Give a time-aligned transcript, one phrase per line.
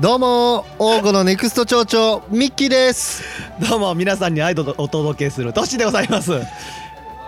[0.00, 3.22] どうも王語のネクスト町長ミッキーです。
[3.68, 6.30] どうも皆さんにアイドルお届けするトシでございます。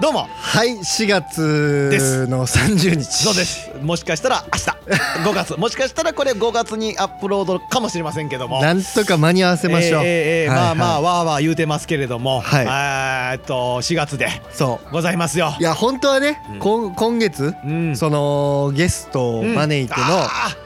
[0.00, 0.26] どうも。
[0.30, 3.04] はい4月の30日。
[3.04, 3.70] そうです。
[3.82, 4.72] もしかしたら明日。
[5.28, 5.54] 5月。
[5.60, 8.62] もしかしたらこれ5月にアップロードかもしれませんけども。
[8.62, 12.64] なんとか間に合わせましょう、えーえーえーはいまあまあはいわーわー言うてますけれども、はい。
[12.64, 14.92] えーっと4月でそう。
[14.92, 15.54] ございますよ。
[15.60, 16.58] いや本当はね、うん。
[16.58, 17.96] 今今月、うん。
[17.96, 20.61] そのゲストを招いての、あー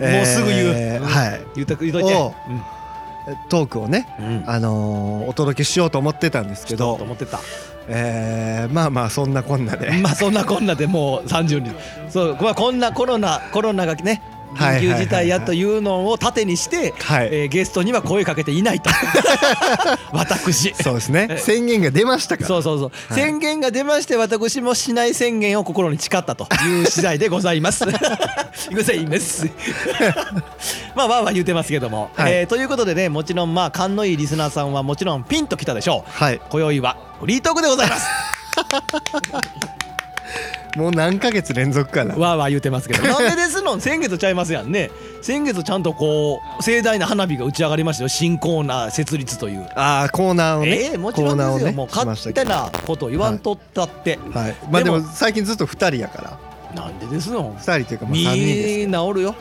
[0.00, 1.40] もうすぐ言う、うんえーはい。
[1.54, 2.14] 言うと言うといて。
[2.14, 2.34] を
[3.48, 6.96] トークをね、うん、うん、あのーお届けしようと思ってたんですけど。
[6.96, 7.40] と、思ってた。
[7.88, 11.74] えーまあまあそんなこんなで、まあそんなこんなでもう30日
[12.08, 14.22] そうまあこんなコロナコロナがね
[14.54, 17.28] 緊急事態やというのを盾にして、はい。
[17.30, 18.90] えーゲストには声かけていないと。
[20.12, 20.74] 私。
[20.74, 21.36] そうですね。
[21.38, 22.48] 宣言が出ましたから。
[22.48, 23.14] そうそうそう、い。
[23.14, 27.84] 宣言が出まして私もしない宣言を心に誓ったという 次第でございます。
[28.74, 29.46] ございます。
[30.94, 32.32] まあまあまあ言うてますけども、はい。
[32.32, 36.10] えーということでねもちろんまあ勘のいいリスナーさんはもちろんピンときたでしょう。
[36.10, 36.40] はい。
[36.50, 38.06] 今宵はフリートークでございます
[40.76, 42.14] もう何ヶ月連続かな。
[42.14, 43.02] わーわー言うてますけど。
[43.06, 43.80] なんでですの？
[43.80, 44.90] 先月ちゃいますやんね。
[45.22, 48.08] 先月ちゃんとこう盛大な花火が打ち上がりましたよ。
[48.08, 49.68] 新コーナー設立という。
[49.74, 54.54] ああコーナーをね、ええもちろんですよ、ねもう勝手なこと言わんとったって、はい。
[54.70, 56.38] まあでもでも最近ずっと2人やから。
[56.82, 59.34] なんでですの？2人というかまあみ3人ですんなおるよ。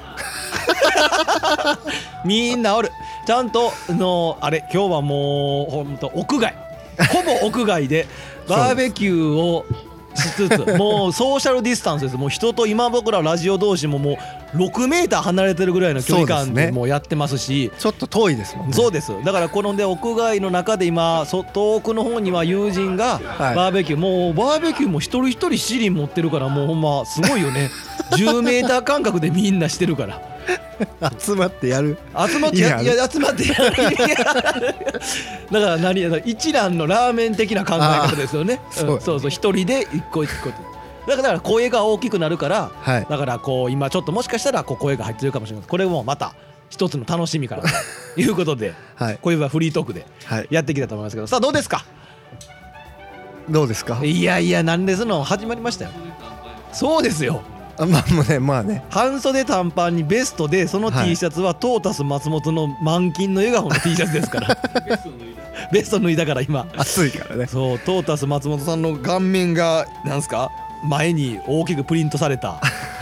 [2.26, 2.92] みんなおる。
[3.27, 6.56] ちゃんとあのあれ今日はもうほんと屋外。
[7.14, 8.08] ほぼ屋外で
[8.48, 9.66] バーベキューを
[10.20, 12.18] しつつもうソーシャルディスタンスです。
[12.18, 14.18] もう人と今僕らラジオ同士もも
[14.54, 17.72] う6メーター離れてるぐらいの距離感でもうやってますし。
[17.78, 18.74] ちょっと遠いですもんね。
[18.74, 19.12] そうです。
[19.24, 23.56] だからこので屋外の中で今そ遠くの方には友人がはい。
[23.56, 27.70] バーベキュー、もうバーベキューも一人一人シリン持ってるからもうほんますごいよね。
[28.18, 30.22] 10メーター間隔でみんなしてるから
[31.20, 31.98] 集まってやる。
[32.27, 33.76] 集まってやいや集まってやる。
[35.52, 38.61] だから何一蘭のラーメン的な考え方ですよね。
[38.71, 38.89] そう。
[38.95, 39.30] うんそうそう。
[39.30, 40.49] 一人で一個一個
[41.08, 43.05] だから声が大きくなるからはい。
[43.09, 46.33] だからこう今ちょっともしかしたらこう声が入ってるかもしれないこれもまた
[46.70, 49.17] 一つの楽しみからということではい。
[49.21, 50.48] こういうはフリートークではい。
[50.52, 51.27] やってきたと思いますけど。
[51.27, 51.83] さあどうですか？
[53.49, 53.99] どうですか？
[54.04, 55.92] いやいやなんですの始まりましたよ。
[56.71, 57.42] そうですよ
[57.80, 58.84] あまあもうねまあね。
[58.90, 61.10] 半袖短パンにベストでそのはい。
[61.10, 64.58] T シャツはトータス松本の満金の笑顔の T シャツですから。
[65.72, 66.68] ベスト脱いだから今。
[66.78, 67.45] 暑いからね。
[67.48, 70.52] そうトータス松本さんの顔面がなんすか？
[70.84, 72.62] 前に大きくプリントされた。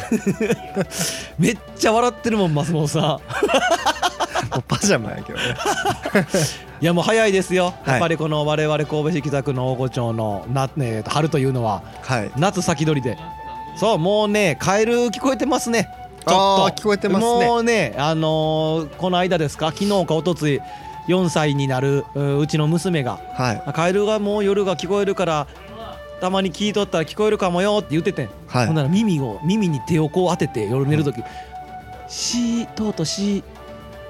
[1.37, 3.03] めっちゃ笑ってるもん松本さん。
[3.03, 3.19] も
[4.59, 5.43] うパジャマやけどね。
[6.79, 7.89] いやもう早いですよ、はい。
[7.91, 12.31] やっぱりこの我々神戸市北区の大御町のな、え春というのははい。
[12.37, 13.17] 夏先取りで
[13.79, 15.89] そうもうねカエル聞こえてますね。
[16.25, 16.81] ちょっと。
[16.81, 17.45] 聞こえてますね。
[17.45, 19.67] もうねあのーこの間ですか？
[19.67, 20.61] 昨日か一昨日
[21.07, 23.19] 4歳になるううちの娘が。
[23.33, 23.63] はい。
[23.65, 25.47] あカエルがもう夜が聞こえるから
[26.19, 28.67] たまに聞いとったら聞こえるかもよって言っててん、はい。
[28.67, 31.21] ほんなら耳を耳に手をこう当てて夜寝る時
[32.09, 33.43] 「しとうとうし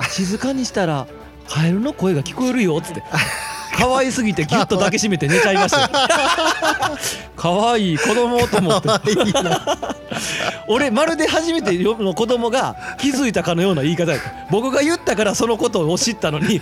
[0.09, 1.06] 静かにしたら
[1.50, 3.03] カエルの声が聞こえるよ」っつって
[3.75, 5.88] 可愛すぎてギュッと抱きしめて寝ちゃいましたよ。
[7.35, 8.89] 可愛い子供と思って
[10.67, 14.19] 俺まるで初めての子供が気づいたかのような言い方や。
[14.50, 16.61] 僕が言ったからそのことを知ったのに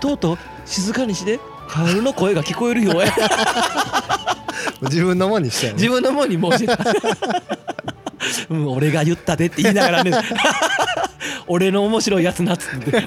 [0.00, 1.38] とうとう静かにして
[1.68, 2.92] カエルの声が聞こえるよ
[4.82, 6.94] 自分のもんにしたよ自ね分のもんに申し訳ない
[8.50, 10.12] うん、俺が言ったでって言いながらね。
[11.46, 13.06] 俺の面白いやつなっつって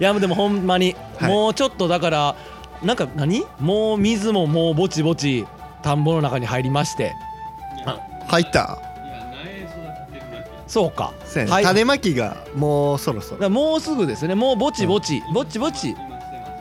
[0.00, 1.32] いやでもほんまに、はい。
[1.32, 2.36] もうちょっとだから
[2.82, 3.44] なんか何？
[3.58, 5.46] もう水ももうぼちぼち
[5.82, 7.12] 田んぼの中に入りまして。
[8.28, 8.78] 入った？
[10.66, 11.12] そうか。
[11.48, 11.64] はい。
[11.64, 13.36] 種まきがもうそろそろ。
[13.36, 14.34] だからもうすぐですね。
[14.34, 15.96] もうぼちぼち、ぼちぼち。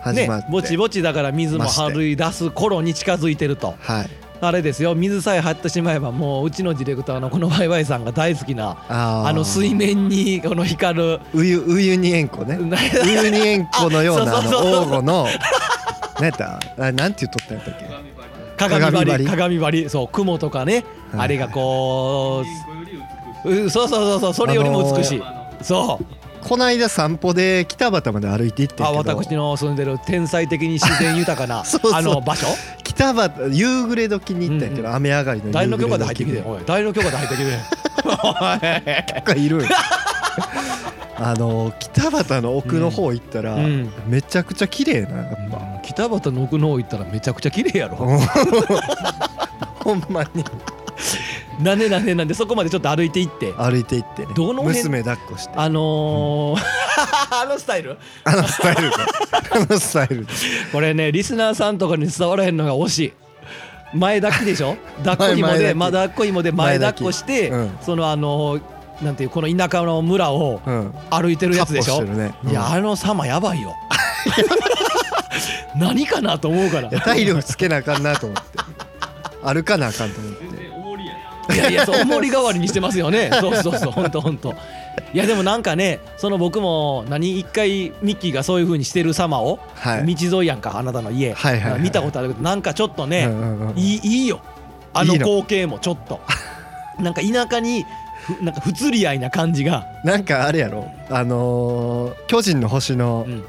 [0.01, 3.75] 始まって、ねぼちぼちだから水も張り出す頃に近づいてると。
[3.79, 4.93] はいあれですよ。
[4.95, 9.29] 水さえ張ってしまえばもううちのディレクターのこのワイワイさんが大好きなあー。
[9.29, 11.19] あの水面にこの 光る。
[11.33, 12.57] ウユウユニ塩湖ね。
[12.61, 14.73] なウユニ塩湖のような あのそうそうそう。
[14.73, 15.27] そう王吾の
[16.19, 16.59] 何やった？
[16.77, 17.97] あれなんて言っとったんやったっけ？
[18.57, 19.25] 鏡張り。
[19.25, 19.89] 鏡張り。
[19.89, 21.21] そう雲とかね、はい。
[21.21, 22.43] あれがこ
[23.45, 24.33] ううそうそうそうそう。
[24.33, 25.23] それよりも美しい、
[25.61, 26.05] そう。
[26.47, 31.63] こないだ散歩で北畑まで歩いて行ってんあ私の住んでる天才的に自然豊かな
[31.93, 32.47] あの場所？
[32.97, 39.21] 北畑夕暮れ時に行ったんやけど、うん雨上がりの夕暮れ誰の許可で入ってきておい誰の許可で入ってきて。
[39.23, 39.49] がい。
[39.49, 39.61] る
[41.19, 43.91] あの北畑の奥の方行ったら、うん。
[44.07, 45.81] めちゃくちゃ綺麗なやっぱ、うん。
[45.83, 47.97] 北畑の奥の方行ったらめちゃくちゃ綺麗やろ。
[49.83, 50.43] ほんまに。
[51.59, 53.51] なんでなんでなんでそこまでちょっと歩いて行って。
[53.53, 54.27] 歩いて行ってね。
[54.35, 54.77] どの辺？
[54.77, 55.53] 娘抱っこして。
[55.55, 56.86] あのー
[57.31, 57.97] あのスタイル？
[58.23, 58.95] あのスタイルで
[59.51, 60.25] あのスタイル。
[60.25, 60.31] で
[60.71, 63.13] これねリスナーさんとかに伝わらへんのが惜しい。
[63.93, 64.75] 前抱きでしょ？
[65.05, 65.63] 抱っこ紐前前抱き。
[65.67, 68.61] でまだ抱っこ紐で前抱っこして、前抱きそのあのー
[69.01, 70.91] なんていうこの田舎の村をうん。
[71.11, 72.35] 歩いてるやつでしょ、カッポしてるね。
[72.45, 72.49] うん。
[72.49, 73.75] いやあの様やばいよ。
[75.77, 76.89] 何かなと思うから。
[76.89, 78.43] 体力つけなあかんなと思って。
[79.43, 80.47] 歩かなあかんと思って。
[81.53, 83.29] いやいやそう重り代わりにしてますよね。
[83.39, 84.55] そうそうそう本当本当
[85.13, 90.15] いやでもなんかねその僕も何一回ミッキーがそういう風にしてる様を、はい。
[90.15, 91.81] 道沿いやんかあなたの家、はいはいはい。
[91.81, 94.39] 見たことあるけどなんかちょっとね、うんうんうんいいいいよ。
[94.93, 95.25] あのいいの？
[95.25, 96.19] 光景もちょっと。
[96.99, 97.85] なんか田舎に
[98.25, 100.89] ふなんか不釣り合いな感じが、なんかあれやろ。
[101.09, 103.43] あのー巨人の星のう、ん。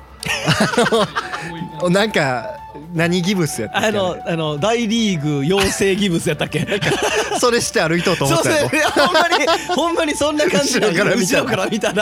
[1.92, 2.57] なんか
[2.94, 3.86] 何ギブスやったっけ？
[3.88, 6.66] あのあの大リーグ養成ギブスやったっけ？
[7.40, 11.36] それして歩いとうと思ってそうたほんまにほんまにそんな感じなの後ろから見た。
[11.36, 11.94] ら後ろから見たら。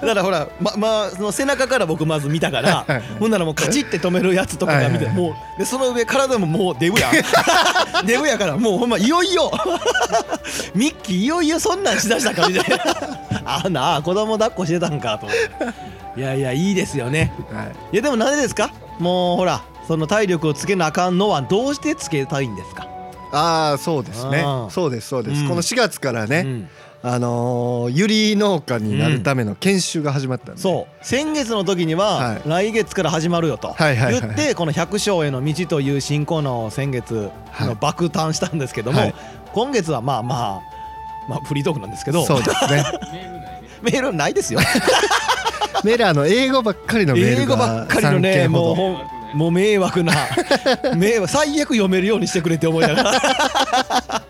[0.00, 2.86] だからほらままあその背中から僕まず見たから
[3.18, 7.10] ほんならもうカチッて止めるやつとかが見てはいはいもうでその上体ももうデブや。
[8.06, 9.50] デブやからもうほんまいよいよ。
[10.74, 12.84] ミッキーいよいよそんなんしだしたかみたいな。
[13.64, 15.26] あなあ子供抱っこしてたんかと。
[16.16, 17.32] いやいやいいですよね。
[17.52, 17.72] はい。
[17.92, 18.70] いやでもなんでですか？
[18.98, 22.86] もうほらその体力をつけなあかんのはどうしてつけたいんですか？
[23.32, 24.44] ああそうですね。
[24.70, 25.48] そうですそうです、うん。
[25.48, 26.68] この4月からね、うん。
[27.02, 31.04] あのー、ゆり農家になるための研修が始まったんで、そう。
[31.04, 32.42] 先月の時には、はい。
[32.46, 37.28] 来月から始まるよと言ってこの百姓への道という新コーナーを先月
[37.60, 39.14] の爆誕したんですけども、はい。
[39.52, 40.60] 今月はまあまあ
[41.28, 42.24] まあフリートークなんですけど。
[42.24, 42.84] そうですね。
[43.82, 44.60] メールないですよ。
[45.82, 50.12] メールあの英語ばっかりのメー英ルが語ばっかりの3ねもうもう迷惑な。
[50.96, 53.20] 迷惑最悪読めるようにしてくれって思いながら。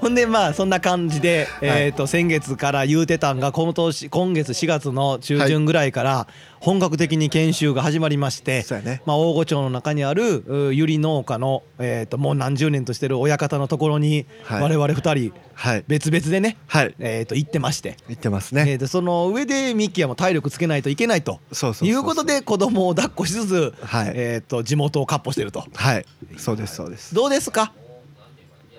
[0.00, 6.26] ほんでまあそんな感じで、えー、と先月から言うてたんが今年今月4月の中旬ぐらいから
[6.64, 9.02] 本格的に研修が始まりまして、ね。
[9.04, 14.62] まあ、大御町の中にあるうゆり農家の、えー、ともう何十年としてる親方のところにはい。
[14.62, 15.84] 我々2人はい。
[15.86, 16.94] 別々でね、はい。
[16.98, 21.32] えー、と行ってまして、言ってますえね、ー、とその上でミッキーはもう体力つけないといけないと。
[21.32, 21.88] そうそうそうそう。
[21.88, 24.12] いうことで子供を抱っこしつつ、はい。
[24.14, 25.66] えー、と地元をかっ歩してると。
[25.74, 26.06] はい。
[26.38, 27.14] そうですそうです。
[27.14, 27.74] どうですか？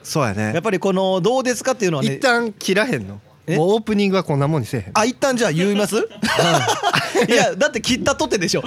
[0.02, 0.54] そうやね。
[0.54, 2.16] やっぱりこのどうですかっていうのはね。
[2.16, 3.22] 一旦切らへんの。
[3.24, 4.92] えもうオープニングはこんなもんにせえへん。
[4.96, 5.98] あ一旦じゃあ言います？
[5.98, 8.64] いやだって切ったとてでしょ。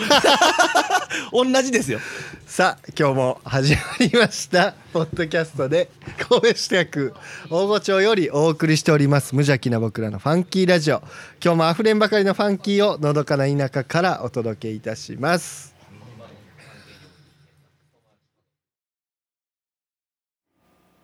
[1.33, 1.99] 同じですよ。
[2.47, 4.75] さあ今日も始まりました。
[4.93, 7.13] ポッドキャストで神戸市役
[7.51, 9.35] 大御町よりお送りしております。
[9.35, 11.03] 無邪気な僕らのファンキーラジオ。
[11.43, 15.75] 今日もあふれんばかりのファンキーをのどかな田舎からお届けいたします。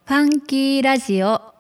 [0.07, 1.54] ファンキーラジオ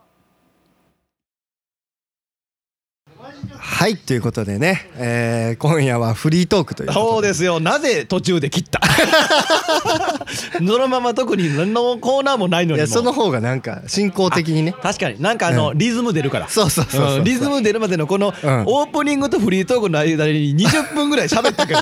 [3.84, 7.06] はいということでね、えー今夜はフリートークということで。
[7.06, 7.60] そうですよ。
[7.60, 8.80] なぜ途中で切った？
[10.56, 12.76] そのまま特に何のコーナーもないのにも。
[12.78, 14.74] いやその方がなんか進行的にね。
[14.82, 15.20] 確かに。
[15.20, 15.78] なんかあの、うん。
[15.78, 16.48] リズム出るから。
[16.48, 17.20] そうそうそうそう、う。
[17.20, 18.32] んリズム出るまでのこの、ん。
[18.32, 21.80] オープニングとフリートークの間に20分ぐらい喋ったけど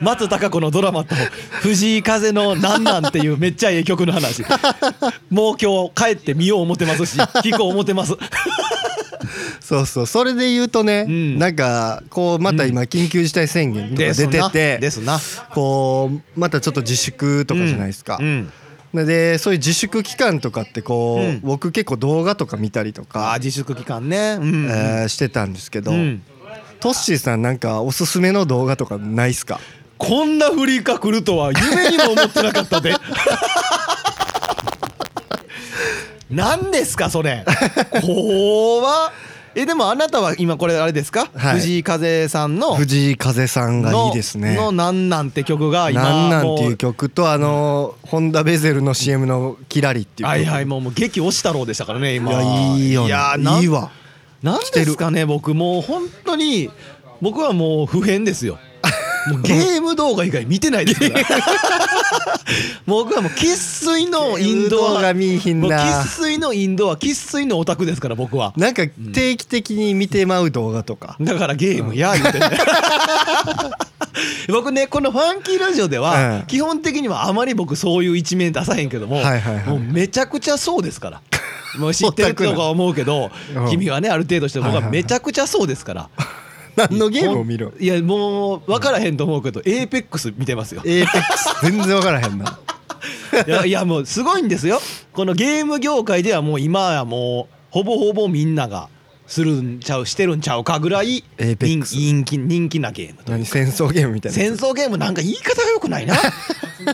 [0.00, 1.14] 松たか子のドラマと
[1.60, 4.42] 藤井風の「なんなん」っていうめっちゃええ曲の話。
[5.30, 8.14] もう今日帰って見よう思ってますし聞こう思ってます
[9.60, 10.06] そうそう。
[10.06, 11.38] それで言うとね、うん。
[11.38, 15.18] なんかこうまた今緊急事態宣言とか出てて、ですな。
[15.54, 18.52] こうまたちょっと自粛とかじゃないですか、うん。
[18.94, 21.40] でそういう自粛期間とかってこう、うん。
[21.42, 24.38] 僕結構動画とか見たりとあーか、自粛期間ね。
[24.40, 26.22] うん、えーしてたんですけど、うん。
[26.80, 29.60] トッシーさんなんかおすすめの動画とかないっすか？
[29.98, 32.94] こんな振りが来るとは夢にも思ってなかったで。
[36.28, 37.44] 何ですかそれ。
[38.02, 39.12] 怖っ
[39.58, 41.60] えでもあなたは今これあれですか、はい。
[41.60, 44.54] 藤井風さんの藤井風さんがいいですね。
[44.54, 50.30] ののなんなんて曲が今なんなんっていうも曲とあのホンダベゼルの CM の「キラリ」っていう曲。
[50.30, 52.32] はいはいもうもう激推し太郎でしたからね今。
[52.32, 52.42] いや
[52.76, 53.06] いいよね。
[53.08, 53.90] いやいいわ。
[54.42, 55.54] なんですかね僕。
[55.54, 56.70] もう本当に
[57.22, 58.58] 僕はもう不変ですよ
[59.28, 61.24] もうゲーム動画以外見てないですから。
[62.86, 64.94] 僕はもう生粋のインドア。
[64.94, 66.96] 動画見生粋のインドア。
[66.96, 68.52] 生粋のオタクですから僕は。
[68.56, 71.16] なんか定期的に見てまう動画とか。
[71.20, 71.96] だからゲーム。
[71.96, 72.50] や言うてね
[74.48, 76.42] 僕ねこのファンキーラジオではうん。
[76.46, 79.22] 基本的にはあまり僕そういう一面出さへんけども
[79.66, 81.20] もうめちゃくちゃそうですから。
[81.78, 83.70] もう知ってるとか思うけどうん。
[83.70, 86.08] 君はねある程度して僕はめちゃくちゃそうですから
[86.76, 90.82] 何のゲームを見るいやもう分からへんと思うけどエーペックス見てますよ。
[90.84, 91.60] エーペックス。
[91.62, 92.58] 全然わからへんな。
[93.46, 94.80] いやいやもうすごいんですよ。
[95.12, 98.88] このゲーム業界ではもう今はもうほぼほぼみんなが
[99.26, 101.82] するんちゃうしてるんちゃうかぐらい人
[102.24, 104.36] 気人気なゲーム何戦争ゲームみたいな。
[104.36, 106.14] 戦争ゲームなんか言い方がよくないな。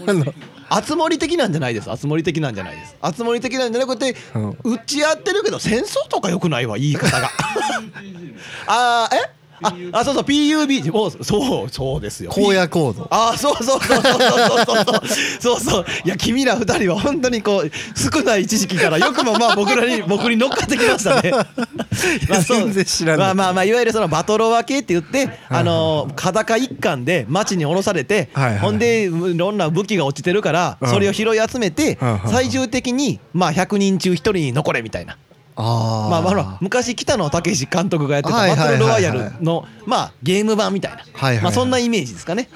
[0.06, 0.32] あの
[0.70, 1.90] 熱盛的なんじゃないです。
[1.90, 2.96] 熱盛的なんじゃないです。
[3.02, 4.50] 熱盛的なんじゃなくて、うん。
[4.64, 7.30] 打ち合ってるけど戦争とかよくないわ言い方が。
[8.66, 9.41] あーえ？
[9.62, 12.32] ああそうそう PUB もうそうそうですよ。
[12.34, 13.06] 荒野行動。
[13.10, 15.08] ああそうそうそうそうそう
[15.40, 15.86] そうそう。
[16.04, 21.30] いや君ら二人は本当にこう少ない知識からよくもまあ僕らに僕に乗っかってきましたね。
[22.28, 22.58] まあそう。
[22.58, 23.18] 全然知らない。
[23.18, 28.28] まあまあまあいわゆるそのバトロワ系って言ってあの裸一貫で町に降ろされて
[28.60, 30.90] ほんでいろんな武器が落ちてるからうん。
[30.90, 35.16] それを拾い集めて最終的にまあ100人中1人に残れみたいな。
[35.56, 36.10] あー。
[36.10, 40.98] まあまあ昔北野武監督がやってたバトルロワイヤルのまあゲーム版みたいな。
[41.12, 42.48] はいはいまあそんなイメージですかね。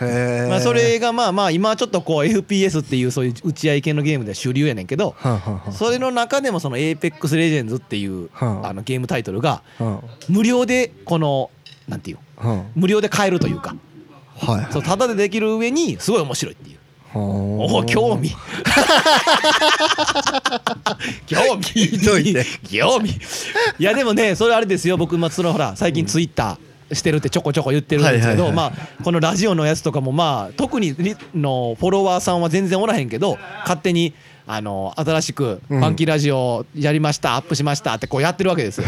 [0.49, 5.15] まあそれがまあまあ今ちょっとこう FPS っていうそういう打ち合い系のゲームで主流やねんけど
[5.73, 10.00] それの中でもその Apex Legends っていうはああのゲームタイトルがうん。
[10.29, 11.50] 無料でこの
[11.88, 12.65] なんていううん。
[12.75, 13.76] 無料で買えるというか。
[14.38, 14.73] はい。
[14.73, 16.75] そうタダでできる上にすごい面白いっていう。
[17.17, 18.31] おおお興味。
[21.27, 21.65] 興味。
[21.65, 22.45] 聞いといて。
[22.69, 23.11] 興味。
[23.11, 24.97] いやでもねそれあれですよ。
[24.97, 34.15] 僕まあそのほら最近ツイッターしてるってちょこちょこ言ってるんですけどまあこのラジオのやつとかもまあ特にリのフォロワーさんは全然おらへんけど勝手に
[34.49, 38.87] あの新しく「ファンキーラジオやりましたアップしました」ってこうやってるわけですよ。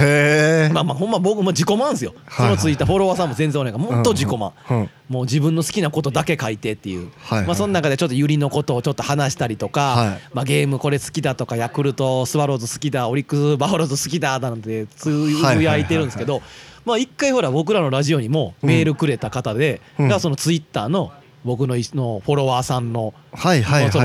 [0.72, 2.56] まあまあほんま僕も自己満ですよ、はいはい。
[2.56, 4.76] そのツイッターフォロワーさんも全然おらへんからもっと自己満、うん。
[4.76, 4.90] うん。
[5.08, 7.46] もう自分の好きなことだけ書いてっていう、はいはい。
[7.48, 10.20] まあその中でちょっとユリのことをちょっと話したりとか、はい。
[10.32, 16.40] まあゲームこれ好きだとかヤクルトスワローズ好きだオリックスバファローズ好きだなんてつぶやいてるんですけど
[16.84, 20.08] まあ一回ほら僕らのラジオにもメールくれた方で、うん。
[20.08, 21.10] がそのツイッターの
[21.48, 23.14] 僕のいのフォロワーさんの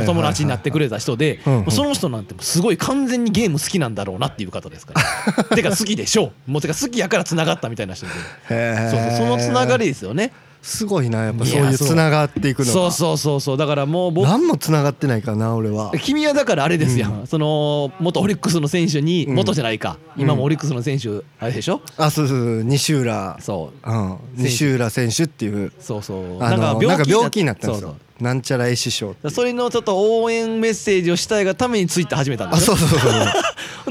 [0.05, 5.43] 友達になってくれた人でその人なんてすごい完全にゲーム好きなんだろうなっていう方ですから。
[5.55, 6.31] てか好きでしょ。
[6.47, 8.11] うもうてか好きやからつながったみたいな人で。
[8.49, 9.17] へそうそう。
[9.17, 10.31] そのつながりですよね
[10.63, 12.71] すごいなやっぱそういうつながっていくのが。
[12.71, 13.57] そうそうそうそう。
[13.57, 15.91] だからもう僕何もつながってないからな俺は。
[16.01, 19.35] 君はだからあれですやん、その元オリックスの選手に、うん。
[19.35, 19.97] 元じゃないか。
[20.15, 21.81] 今もオリックスの選手あれでしょ？
[21.97, 23.37] あそうそうそう西浦。
[23.41, 23.91] そう。
[23.91, 24.17] うん。
[24.37, 25.73] 西浦選手っていう。
[25.79, 26.41] そうそう。
[26.41, 29.31] あのなんか病気になったんですそうよなんちゃら絵師匠そう。
[29.31, 32.77] それのちょっと応援メッセージをしたいがためにツイッター始めたんであすよ。
[32.77, 33.11] そうそうそう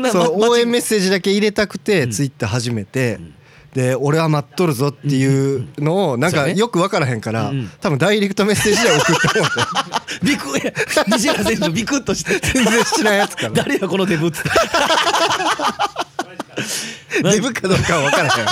[0.40, 3.20] ま応援メッセージだけ入れたくてツイッター始めて
[3.74, 9.40] で俺は待っとるぞっていうのをなんかよく分からへんから多分ダイレクトメッセージで送って。
[9.40, 9.60] もらっ
[10.20, 12.38] てビクッ西原選手ビクッとして。
[12.38, 13.50] 全然知らんやつから。
[13.50, 14.50] 誰やこのデブっつって。
[17.22, 18.46] デブかどうかは分からへん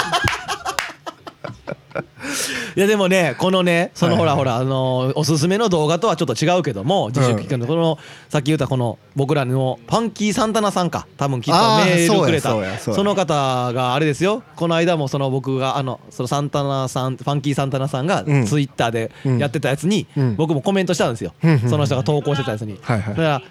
[2.76, 7.98] いやでもねこのねそのほらほらあのーおすすめの動画とはちょっと違うけども自主聞くのこの
[8.28, 12.50] さっき言ったこの僕らのファンキーサンタナさんか多分きっとメールくれた。
[12.78, 14.42] その方があれですよ。
[14.56, 18.46] この間もその僕があのそのサンタナさんファンキーサンタナさんがうん。
[18.46, 20.36] ツイッターでやってたやつにうん。
[20.36, 21.34] 僕もコメントしたんですよ。
[21.68, 22.78] その人が投稿してたやつに。
[22.86, 23.42] だから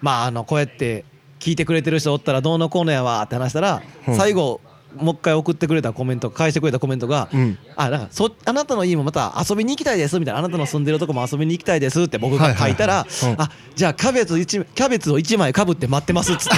[0.00, 1.04] まああのこうやって
[1.38, 4.16] 聞いてくれてる人おったらどうのこうのやわって話したらうん。
[4.16, 4.60] 最後
[4.96, 7.58] もう一回送ってくれたコメント返してくれたコメントがうん。
[7.76, 13.06] あなんかそあなたの家もまた遊びに行きたいですみたいなあなたの住んでるとこも遊びに行きたいですって僕が書いたら
[13.38, 16.56] あじゃあキャベツ一キャベツを1枚かぶって待ってますっつって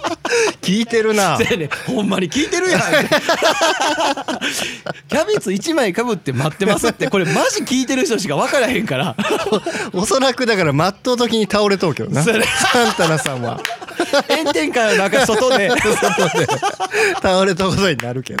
[0.60, 1.36] 聞いてるな。
[1.38, 1.70] でね。
[1.86, 2.80] ほんまに聞いてるやん。
[5.08, 7.08] キャベツ1枚かぶって待ってますって。
[7.08, 9.16] これマジ聞いてる人しか分からへんから。
[9.92, 12.22] おそらくだから待っとう時に倒れとうけどな。
[12.22, 13.60] それサンタナさんは。
[14.28, 15.70] 炎天下の中外で。
[15.70, 15.80] 外
[16.38, 16.46] で。
[17.22, 18.40] 倒れたことになるけど。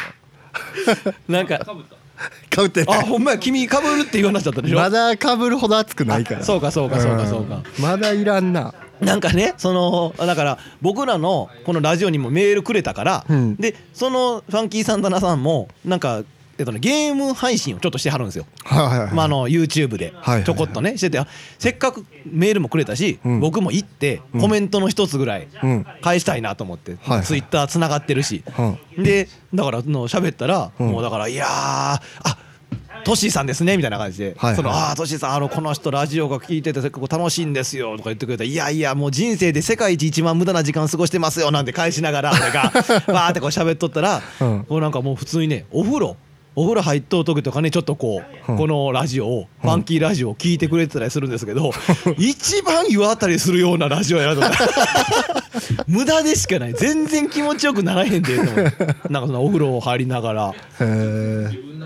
[1.28, 4.78] なんかかぶってないあほんまや君かぶるっていう話だったでしょ？
[4.78, 6.44] まだかぶるほど熱くないから。
[6.44, 7.56] そうかそうかそうかそうか。
[7.56, 7.64] ん。
[7.78, 13.56] まだいらんななんかねそのだから僕らのこのラジオにもメールくれたから、うん。
[13.56, 16.22] でそのファンキーサンタナさんもなんか、
[16.58, 18.46] えっとね、ゲーム配信をちょっとしてはるんですよ。
[18.64, 19.14] はいはいはい。
[19.14, 21.26] まあ、あの YouTube ではいはいちょこっとねしててあ
[21.58, 23.40] せっかくメールもくれたし、うん。
[23.40, 24.40] 僕も行ってうん。
[24.40, 25.86] コメントの一つぐらいうん。
[26.00, 27.22] 返したいなと思って、はいはい。
[27.22, 28.42] ツイッターつながってるし、
[28.96, 29.02] うん。
[29.02, 30.88] でだからの喋ったら、うん。
[30.88, 32.00] もうだからいやーあ
[33.06, 34.56] トッシーさんですねみたいな感じで、はいはい。
[34.56, 42.62] そのああトッシーさんあのこの人ラジオが聞いてて結構楽しいんですよとか言ってくれたらいやいやもう人生で世界一一番無駄な時間過ごしてますよなんて返しながら俺が
[43.14, 44.64] わーってこう喋っとったら、うん。
[44.64, 46.16] こうなんかもう普通にねお風呂
[46.56, 48.58] お風呂入っとう時とかねちょっとこう、うん。
[48.58, 51.70] このラジオをファンキーラジオを聞いてくれてたりするんですけど、
[52.18, 54.58] 一番湯あたりするようなラジオやなと思って。
[55.86, 56.74] 無駄でしかない。
[56.74, 60.50] 全然気持ちよくならへんでなんかそのお風呂入りながら。
[60.50, 61.76] へえ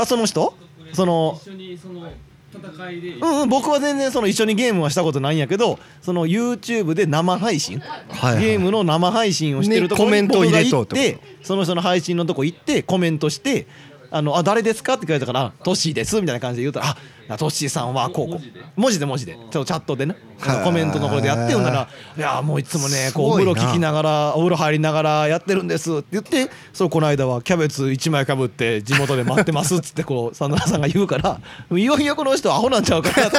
[0.00, 0.54] あその人？
[0.92, 2.10] その一緒にその
[2.52, 3.08] 戦いで。
[3.10, 8.44] うんうん僕は全然その一緒にゲームはしたことないんやけどその YouTube で生配信、はいはい。
[8.44, 13.66] ゲームの生配信をしてるところにねコメントを僕が行っててその人の配信のとこ行ってコメントして
[14.10, 16.96] 「あのあ誰ですか?」って聞かれたからあ「トッシーです」みたいな感じで言うたら
[17.28, 18.80] 「あトッシーさんはこうこう。
[18.80, 19.34] 文字で文字で。
[19.34, 20.16] ちょっとチャットでね。
[20.64, 21.88] コメントのところでやってほんなら
[22.18, 22.20] 「い。
[22.20, 31.38] やもういつもねこうお風呂聞きながらお風呂入りながらやってるんです」って言ってそうこの間はキャベツ1枚かぶって地元で待ってますっつってこうサンドラさんが言うから
[31.72, 33.36] いよいよこの人アホなんちゃうかなって。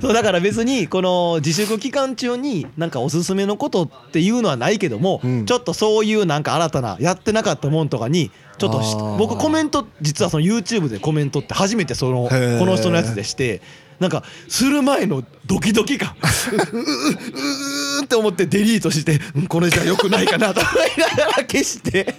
[0.00, 5.46] そうだから別にこの自粛期間中になんかおすすめのことっていうのはないけども、うん。
[5.46, 13.60] ちょっとそういうなんか新たなやってなかったもんとかにちょっと僕コメント実はその YouTube でコメントって初めてそのこの人のやつでして
[13.98, 16.14] なんかする前のドキドキ感。
[16.72, 22.14] ううううーって思ってデリートしてうんこれじゃ良くないかなと思いながら消して。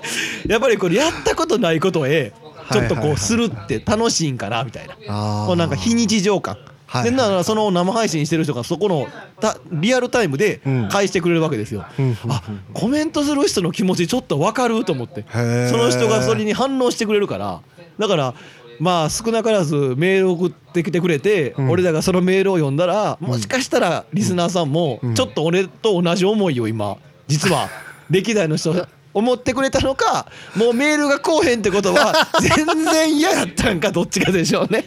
[0.48, 2.33] やっぱりこれやったことないことへ
[2.72, 4.95] ちょっとこうするって楽しいんかなみたいな。
[5.10, 9.07] あこうなんか非日常感、はいでだからその生配信してる人がそこの
[9.39, 10.89] たリアルタイムでうん。
[10.89, 12.17] 返してくれるわけですよ、うん。
[12.29, 15.25] あコメントする人の気持ちちょっと分かると思って。
[15.69, 17.62] その人がそれに反応してくれるから。
[17.97, 18.33] だから
[18.79, 21.69] まあ少なからずメール送ってきてくれて、ん。
[21.69, 25.13] 俺らがそのメールを読んだらもしかしたらリスナーさんもん。
[25.15, 26.97] ちょっと俺と同じ思いを今
[27.27, 27.69] 実は
[28.09, 34.86] 歴代の人思ってくれたのかもうメールがこうへんってことは 全然嫌やったんかどっちかでしょうね。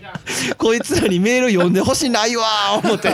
[0.58, 3.10] こいつらにメール読んでほしないわー思って。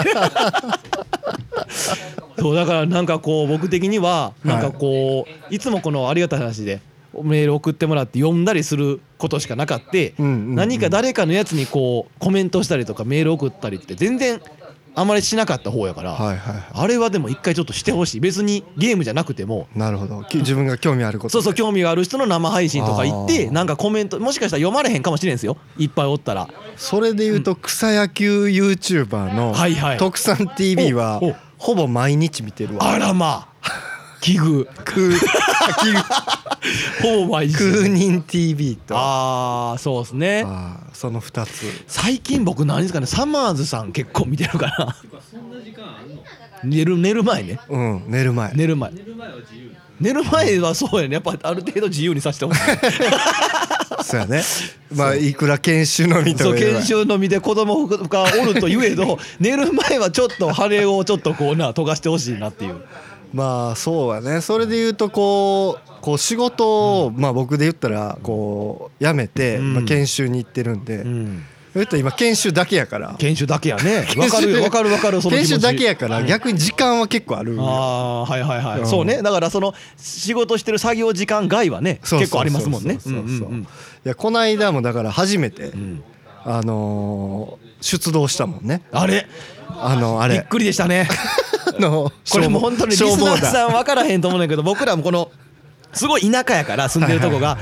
[2.38, 5.58] そうだからなんかこう僕的にはなんかこうい。
[5.62, 6.80] つもこのありがたい話で
[7.22, 14.40] メール送ってもらって読んだりすることしかなかって何か誰かのやつにこうコメントしたりとかメール送ったりって全然
[14.94, 18.20] あまりしなかった方やから、はいはいはあれはでも一回ちょっとしてほしい。
[18.20, 19.68] 別にゲームじゃなくても。
[19.74, 20.22] いなるほど。
[20.24, 25.56] き自分が興味あることそうそう興味がある人の生配信とか行ってなんかコメントもしかしたら読まれへんかもしれんですよ。
[25.78, 26.48] いっぱいおったら。
[26.76, 29.98] それで言うと草野球 YouTuber のはいはい。
[29.98, 31.20] 特産 TV は
[31.58, 32.92] ほぼ毎日見てるわ。
[32.92, 33.81] あらまあ
[34.22, 35.10] 奇遇空
[37.02, 38.96] ほぼ毎日空人 TV と。
[38.96, 40.46] ああそうですね。
[40.92, 41.64] その2つ。
[41.88, 44.96] 最近僕何ですかねサマーズさん結構見てるから
[45.28, 45.60] そんな。
[45.60, 46.22] 時間あるの
[46.62, 47.58] 寝る寝る前ね。
[47.68, 48.52] うん寝る前。
[48.54, 48.92] 寝る前。
[48.92, 51.14] 寝る前は自由寝る前はそうやね。
[51.14, 52.60] やっぱある程度自由にさせてほしい。
[54.04, 54.42] そうやね。
[54.94, 62.76] まあいくら研修のみと研修の身で子供がおると言えど 寝る前はちょっと羽をちょっとこうな研がしてほしいなっていう
[63.32, 64.40] まあそうやね。
[64.40, 69.74] それで言うとこうこう仕事をまあ僕で言ったらこう辞めてうん。
[69.74, 70.96] まあ研修に行ってるんで。
[70.98, 71.44] うん。
[71.74, 73.14] 言ったら今研修だけやから。
[73.18, 74.06] 研修だけやね。
[74.16, 74.60] わかるよ。
[74.64, 75.48] わかるわかるその気持ち。
[75.50, 77.56] 研修だけやから逆に時間は結構ある。
[77.58, 78.86] ああはいはいはい、うん。
[78.86, 79.22] そうね。
[79.22, 82.98] だからその仕事してる作業時間外はね結構ありますもんね。
[83.00, 83.64] そうそうい
[84.04, 86.02] やこの間もだから初めてん。
[86.44, 88.82] あのー出動したもんね。
[88.92, 89.26] あれ？
[89.68, 90.36] あのあれ。
[90.36, 91.08] びっくりでしたね。
[91.10, 91.14] あ
[91.82, 95.30] のこれもう本当にリスナーさん分からへんと思うんだけど僕らもこの
[95.92, 97.58] すごい田舎やから住んでるとこが。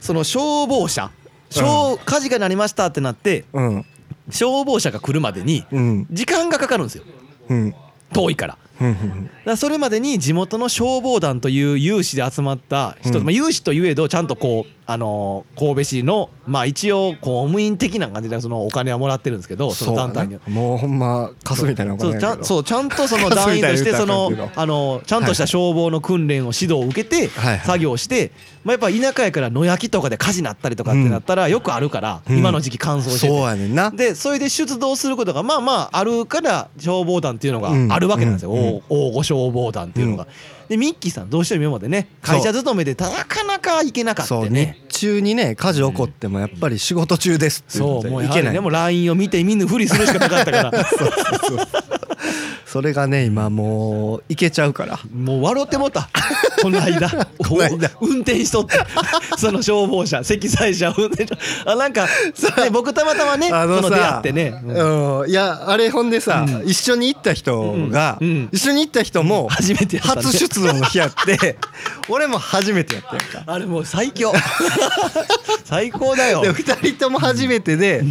[0.00, 1.10] その消防車。
[1.50, 3.86] 消火事が鳴りましたってなってうん。
[4.30, 6.06] 消防車が来るまでにうん。
[6.10, 7.04] 時間がかかるんですよ。
[7.48, 7.74] うん。
[8.12, 8.58] 遠いから。
[8.80, 13.24] うんうんだそれまでに地元の消防団という有志で集まった人、うん。
[13.24, 20.34] まあ、有志といえどちゃんとこう、あのー神戸市のまあ一応公務員的な感じでそのお金はもらってるんですけどその団体に。
[20.34, 27.28] ねもうほんまカスみたいなお金そうちゃんそうちゃんとその団員としてそのあのちゃんとした消防の訓練を指導を受けて
[27.64, 28.32] 作業して、
[28.64, 32.38] まあ、やっぱ田舎やから野焼きとかで火事になったりとかってなったらよくあるから、うん。
[32.38, 33.90] 今の時期乾燥してて、そうやねんな。
[33.90, 37.92] でそれで出動することがまあまああるから消防団っていうのがうん。
[37.92, 38.82] あるわけなんですよ、うん。
[38.88, 40.26] 大大御消防団っていうのが。
[40.68, 44.78] でミッキーさんどうしても今までね会社勤めでなかなか行けなかったね。
[44.88, 48.52] 日中にね火事起こってもやっぱり仕事中ですって言そうもうやはりっていけない。
[48.52, 50.70] でも LINE を見て見ぬふりするしかなかったから
[52.68, 55.00] それがね今もういけちゃうから。
[55.10, 56.10] もう笑ってもうた。
[56.60, 57.08] この間。
[57.38, 57.90] この間。
[57.98, 58.78] お運転しとって。
[59.38, 60.22] その消防車。
[60.22, 61.30] 積載車運転し
[61.64, 62.06] あなんか、
[62.58, 65.20] ね、僕たまたまねあの出会さってね、うん。
[65.22, 65.30] うん。
[65.30, 66.68] いやあれほんでさ、うん。
[66.68, 68.28] 一緒に行った人が、うん。
[68.28, 68.48] うん。
[68.52, 71.56] 一緒に行った人も初めて初出動の日やって
[72.08, 73.52] 俺も初めてやったやんか。
[73.52, 74.32] あれもう最強。
[75.64, 76.42] 最高だよ。
[76.42, 78.02] で2人とも初めてで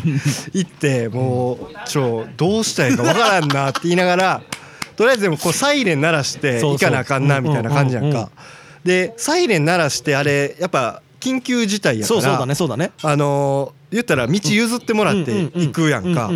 [0.54, 4.42] 行ってもうちょどうしたらいいか分からんなって言いながら
[4.96, 8.30] とりあえずでもこうサイレン鳴らして行かなあかんなみたいな感じやんか。
[8.84, 16.30] でサイレン鳴らしてあれやっぱ緊急事態やからそうそうだねそうだねあのー言ったら道譲ってもらって行くやんか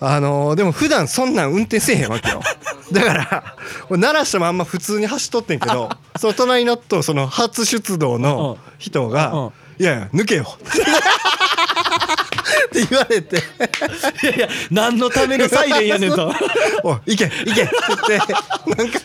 [0.00, 2.42] あのーでも普段そんなん運転せえへんわけよ。
[2.92, 3.56] だから
[3.88, 9.10] 俺鳴らしたまんま普通に走っとってんけどその隣のとその初出動の人うん。
[9.10, 10.46] が「いやいや抜けよ」
[12.66, 13.36] って言われて。
[13.36, 13.40] い
[14.26, 16.32] やいや何のためのサイレンやねんと
[16.84, 17.74] 「おい行け行け」って
[18.08, 18.34] 言って
[18.76, 19.00] なんか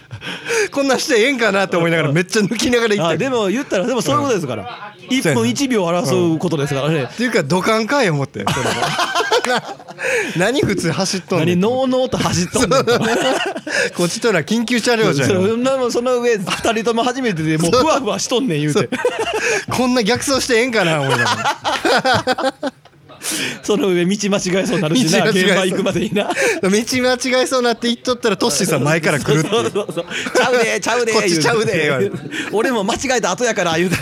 [0.71, 4.95] こんなんしてええんかなって思いながらめっちゃ抜きながら行ってあでも言ったらでもそういうことですから。
[5.09, 7.03] 1分1秒争うことですからね。
[7.03, 9.63] っていうか土管かい思ってそれが
[10.37, 12.99] 何普通走っとんね何んノーノーと走っとんねんと。
[13.97, 15.29] こっちとら緊急車両じゃん。
[15.29, 18.89] そんなもんその上2人とも初めてでもうふわふわしとんねん言うて。
[19.69, 22.73] こんな逆走してええんかな思いながら
[23.63, 26.23] その上道間違えそうになるしな 現場行くまでにな。
[26.25, 30.05] 道間違えそうなって言っとったらトッシーさん前から来るってそうそうそう。
[30.35, 32.11] ちゃうでちゃうでこっちちゃうで
[32.51, 33.95] 俺も間違えた後やから言うて。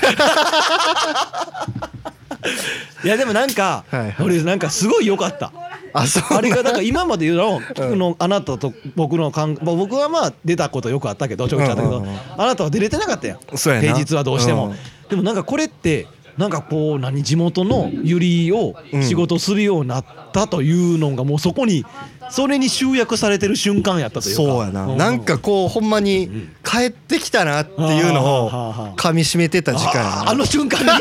[3.04, 4.16] いやでもなんか、はいはい。
[4.22, 5.52] 俺なんかすごい良かった。
[5.94, 6.24] あそう。
[6.38, 12.06] あれがだから今まで言うの,、うんのあなたと僕の感まあ僕はまあ出たことよくあったけどちょくちょくあったけど、
[12.38, 13.40] あなたは出れてなかったやん。
[13.58, 14.76] 平日はどうしても、うん。
[15.10, 16.08] でもなんかこれって
[16.40, 18.20] なんかこう何地元の百
[18.54, 21.84] 合を仕事するようになったというのがもうそこに
[22.30, 24.42] それに集約されてる瞬間やったというか。
[24.44, 24.98] そうやな、ん。
[24.98, 29.96] なんかこうほんまに帰ってきたなっていうのをはあはあはあ噛み締めてた時間。
[29.96, 30.90] やなああの瞬間に？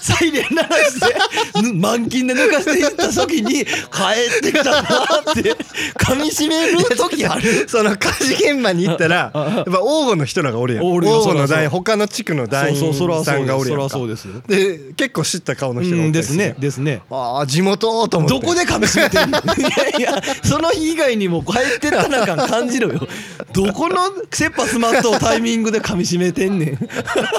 [0.00, 4.84] サイレン鳴らしてぬ満勤で抜かしていった時に帰ってきたなっ
[5.34, 5.56] て。
[5.98, 7.66] 噛み締める時ある。
[7.68, 10.84] その火事現場に行ったらやっぱ王吾の人らがおるやん。
[10.84, 13.88] 王吾の団員他の地区の団員さんがおるやん
[14.46, 17.00] で結構知った顔の人がうんですねですね。
[17.10, 18.34] ああ地元と思って。
[18.40, 19.38] どこで噛み締めてんの？
[19.56, 23.06] いやいやその日以外にも帰ってったな感感じろよ。
[23.52, 23.96] どこの
[24.30, 26.78] 切羽詰まっとうタイミングで噛み締めてんねん。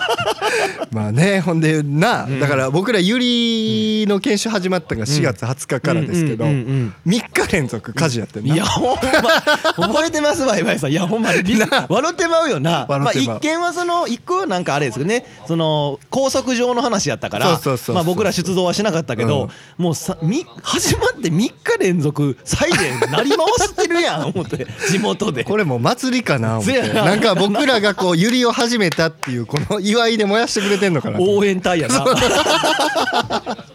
[0.91, 8.55] まあねほんでな、だから僕らゆりの研修始まったのが4月20日からですけど、うんうんうん3日連続火事やってんな。
[8.55, 10.91] いやほんま覚えてますわ今井さん。
[10.91, 11.43] いやほんまに
[11.89, 12.85] 笑ってまうよな。
[12.87, 15.25] まあ一見はその一個はなんかあれですけどね。
[15.47, 24.67] その高速上の話やったからまあ僕ら出動はしなかったけど、もうさみ始まって3日連続サイレン鳴り回してるやん思って。
[24.89, 25.43] 地元で。
[25.43, 26.93] これもう祭りかな思って。
[26.93, 27.15] な。
[27.15, 31.19] んか僕らがこうゆりを始めたっていうこの祝いで燃やしてくれてんのかな。
[31.19, 32.05] 応援隊やな。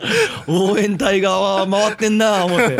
[0.47, 2.77] 応援隊側回ってんな思って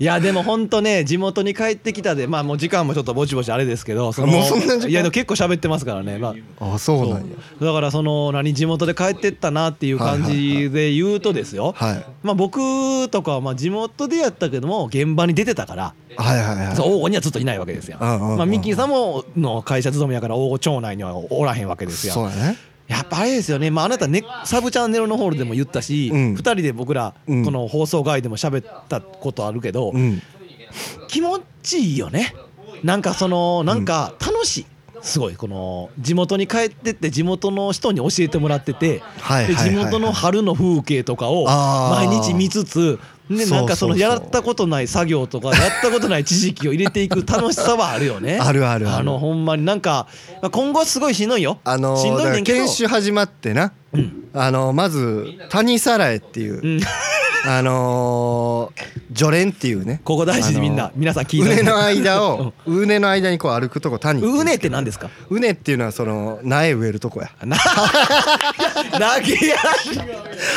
[0.00, 4.88] いやでもほんとね地元に帰ってきたでまあもう時間もちょっとぼちぼちあれですけどそのもうそんな時間？
[4.88, 6.16] いやでも結構喋ってますからね。
[6.16, 7.36] まああそうなんや。
[7.60, 12.06] だからその何地元で帰ってったなっていう感じで言うとですよ、はい。
[12.22, 17.98] まあ僕とかはまあ地元でやったけども現場に出てたからはいはいはいそう王吾にはずっといないわけですよ。
[18.00, 22.14] うんうんうんまあミッキーさんもの会社勤めやから王吾町内にはおらへんわけですよ。
[22.14, 22.56] そうやね
[22.90, 26.34] やっぱあれですよね、まあ、あなたねサブチャンネルのホールでも言ったし、うん。
[26.34, 27.42] 2人で僕らこうん。
[27.44, 30.20] の放送外でも喋ったことあるけど、うん。
[31.06, 32.34] 気持ちいいよね。
[32.82, 34.66] なんかそのなんか楽しい。
[35.02, 35.36] すごい。
[35.36, 39.02] この地元に帰ってって地元の人に教えてもらってて
[39.46, 42.98] で地元の春の風景とかを毎日見つつ
[43.30, 48.38] でなんかそのやったことない作業とかやったことない知識を入れていく楽しさはあるよね。
[48.42, 50.08] あるあるあのほんまになんか
[50.42, 51.58] まあ今後はすごいしんどいよ。
[51.64, 52.58] あのしんーだからどいねんけど。
[52.58, 53.72] 研修始まってな、
[54.34, 56.80] あのまず谷さらえっていう、うん。
[57.46, 60.00] あのー除蓮っていうね。
[60.04, 61.48] ここ大事にみんな、あの皆さん聞いて。
[61.48, 64.44] 畝の間を 畝の間にこう歩くとこ谷う。
[64.44, 65.08] ねって何ですか？
[65.30, 67.30] 畝っていうのはその苗植えるとこや。
[67.44, 69.56] な投げや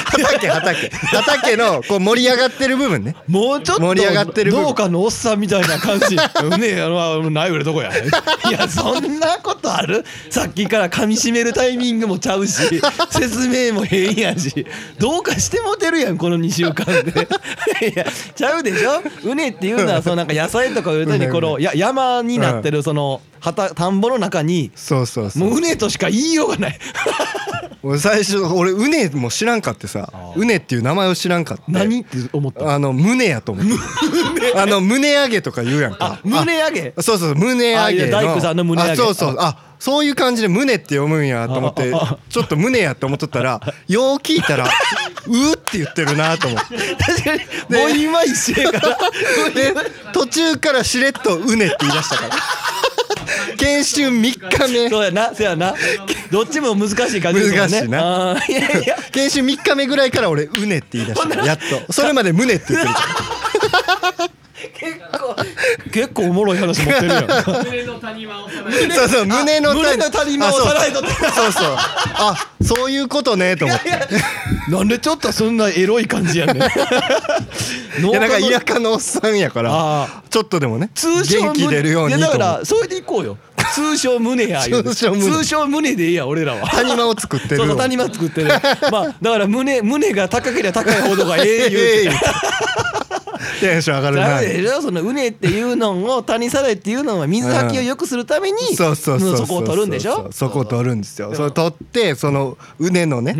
[0.06, 0.90] 畑畑。
[0.90, 3.16] 畑のこう盛り上がってる部分ね。
[3.28, 4.66] もうちょっと盛り上がってる部分。
[4.68, 6.16] 農家のおっさんみたいな感じ。
[6.16, 7.92] う ねあのない売るとこや。
[7.96, 10.04] いやそんなことある？
[10.30, 14.66] さっきから噛み締めるタイミングもちゃうし説明も変やし。
[15.00, 17.28] どうかしてもてるやんこの2週間で。
[17.94, 19.02] いやちゃうでしょ？
[19.24, 25.50] うねっていうのはそのなんか野菜とかいうとにこのや山になってるその畑田んぼの中にそうそうそう。
[25.50, 26.80] もううねとしか言いようがない。
[27.84, 31.64] 俺最初俺うねも知らんかってさうねっていう名前を知らんかって。
[31.68, 32.74] 何って思った？
[32.74, 33.74] あの胸やと思って
[34.58, 35.98] あの胸上げとか言うやんか。
[36.02, 36.94] あ胸上げ？
[36.98, 38.12] あそうそう胸上げの。
[38.12, 38.94] 大工さんの胸上げ。
[38.94, 39.36] あそうそう。
[39.38, 41.92] あそういう感じで胸って読むんやと思って
[42.30, 44.64] ちょっと胸やって思っとったら よう聞いたら
[45.28, 46.78] 「う」って言ってるなと思って。
[46.96, 47.42] 確かに。
[47.70, 48.98] 母音は一緒やから。
[49.50, 49.74] で
[50.14, 52.36] 途中からしれっと「うね」って言い出したから
[53.58, 54.12] 研修3
[54.68, 54.90] 日目。
[54.90, 55.74] そうやなそうやな。
[56.32, 57.80] どっちも難しい感じですもんね。
[57.80, 58.32] 難しいな。
[58.32, 58.98] あーいやいや。
[59.12, 61.46] 研修3日目ぐらいから俺「うね」って言い出した。
[61.46, 61.94] やっと。
[61.94, 62.94] それまで「胸」って言ってる
[64.80, 65.36] 結構
[65.92, 67.26] 結構おもろい話持ってるやん。
[67.66, 71.64] 胸の谷間をさないそうそう胸の胸の谷間をさらいとってあそうそう。
[71.64, 73.90] そうあそういうことねと思って。
[74.70, 76.58] なんでちょっとそんなエロい感じやねん
[78.00, 79.72] いやなんか田舎のおっさんやから
[80.04, 83.38] あちょっとでもね通称元気出るようにいやだからそれでいこうよ。
[83.74, 86.68] 通称胸や 通称胸通称胸でいいや俺らは。
[86.68, 87.58] 谷間を作ってる。
[87.58, 88.48] そうそう谷間作ってる。
[88.92, 91.78] まあだから胸胸が高ければ高いほどがええ言うて。
[91.78, 92.83] ええ
[93.64, 94.82] テンション上がるダなメでしょ？
[94.82, 100.30] そのうねっていうのを谷さらいっていうのは水はきを良くするためにそうそうそうそこを取るんでしょ？
[100.32, 101.34] そこを取るんですよ。
[101.34, 103.36] それ取ってそのうねのね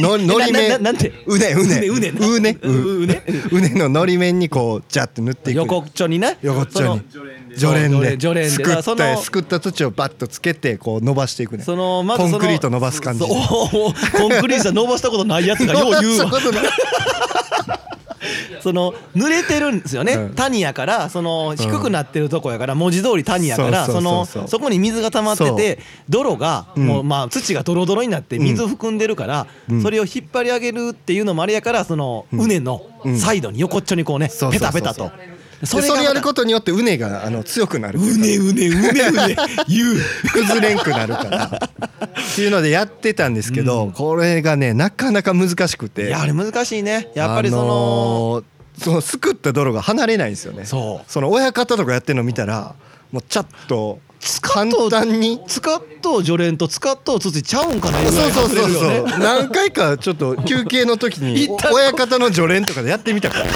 [0.00, 1.12] の のり面なんて？
[1.26, 2.10] うねうねうね。
[2.18, 2.58] うね。
[2.62, 3.22] ううね。
[3.52, 5.58] うねののり面にこうジャって塗っていく。
[5.58, 7.00] 横っちょにね横っちょに。
[7.00, 7.24] その
[7.56, 8.16] 常連で。
[8.18, 8.50] 常連で。
[8.50, 11.64] すくったすくった土をバッとつけてこう伸ばしていくね。
[11.64, 13.24] そのコンクリート伸ばす感じ。
[13.24, 16.30] コンクリート伸ばしたことないやつがよう言うわ
[18.62, 20.34] その濡れてるんですよね、うん。
[20.34, 25.78] 谷やからその低くなってるとこやから文字通り谷やからそのそこに水が溜まってて
[26.08, 26.86] 泥がうん。
[26.86, 29.82] もうまあ土がドロドロになって水を含んでるからうん。
[29.82, 33.18] それを引っ張り上げるっていうのもあれやからその畝のうん。
[33.18, 35.04] サイドに横っちょにこうねペタペタと。
[35.04, 39.96] でそれやることによってうねがあの強くなるうねうねうねうね言う。
[40.32, 41.46] 崩れんくなるから。
[41.46, 47.10] っていうのでやってたんですけど、これがねなかなか難しくいてやあれ難しいね。
[47.14, 48.44] やっぱりそのあのー
[48.78, 50.64] そのすくった泥が離れないんですよね。
[50.64, 51.10] そう。
[51.10, 52.76] その親方とかやってるの見たら
[53.10, 53.98] もうちょっと
[54.40, 55.40] 簡単に。
[55.46, 63.46] 使っと助練と使っとつつちゃうんかなそうそうそうそう、何回かちょっと休憩の時に 親方の助練とかでやってみたから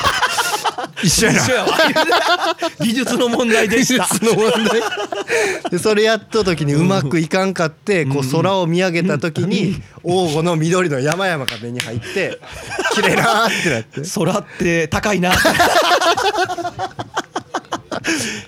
[1.02, 1.40] 一緒やな。
[2.80, 4.04] 技術の問題でした。
[4.04, 4.82] 技術の問題。
[5.70, 12.38] でそれやった時にうまくいかんかってこう空を見上げた時に王吾の緑の山々が目に入って
[12.94, 14.00] 綺麗なーってなって。
[14.14, 15.32] 空って高いな。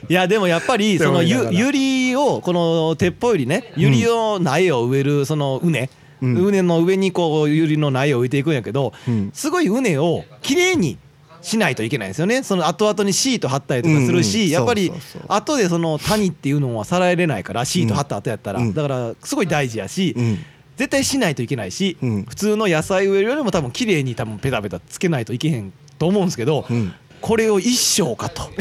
[0.09, 5.89] いやでもやっぱりそのゆゆりをこの鉄砲よりねゆりを苗を植えるその畝
[6.23, 9.31] うん畝の上にこうゆりの苗を植えていくんやけどうん。
[9.33, 10.99] すごい畝をきれいに
[11.45, 12.43] しないといけないんですよね。
[12.43, 14.91] その後々にシート貼ったりとかするしやっぱり
[15.29, 18.61] 後でその谷っていうのはさらえれないからシート貼った後やったら。
[18.61, 18.75] うん。
[18.75, 20.39] だからすごい大事やしうん。
[20.77, 22.23] 絶対しないといけないし、うん。
[22.25, 26.93] 普通の野菜植えるよりも多分綺麗に多分ペタペタつけないといけへんと思うんですけど、うん
[27.25, 28.51] これを一生かと。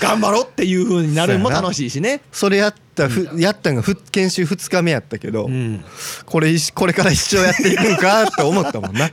[0.00, 2.22] 頑張ろうっていう風になるのも楽しいしね。
[2.32, 5.84] それやったふやったんがふ研修2日目やったけどうん、
[6.24, 9.10] これ一これから一生やっていくんかって思ったもんな。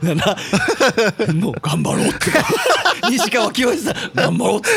[1.34, 2.32] もう頑張ろうって。
[3.10, 4.70] 西川きよしさん頑張ろうって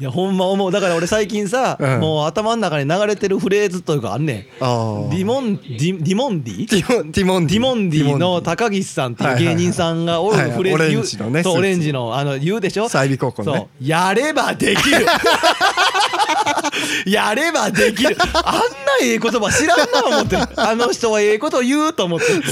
[0.00, 0.72] いやほんま思う。
[0.72, 2.00] だから俺最近さ、うん。
[2.00, 4.36] もう頭の中に流れてるフレーズというかあんねん。
[4.60, 6.68] ディモンディディモンディ？
[6.68, 7.60] ティモンティモンディ。
[7.60, 12.88] モンディの高岸さんっていう芸人さんがおるフレーズ言うはいはいオレンジのねオレンジのあの言うでしょ？
[12.88, 13.52] 済美高校ね。
[13.58, 13.86] そう。
[13.86, 15.06] やればできる
[17.06, 18.16] やればできる。
[18.34, 18.60] あんな
[19.02, 20.42] ええ言葉知らんな思ってる。
[20.56, 22.42] あの人はええこと言うと思ってる。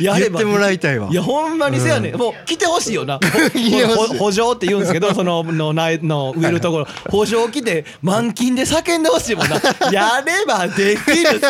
[0.00, 1.08] や言ってもらいたいわ。
[1.10, 3.18] いやほんまにせやね、ん、もう来てほしいよな。
[4.18, 6.86] 補助って言うんですけどそのの苗の植えるところ。
[7.10, 9.60] 補助来て満勤で叫んでほしいもんな。
[9.92, 11.36] やればできる。
[11.36, 11.46] って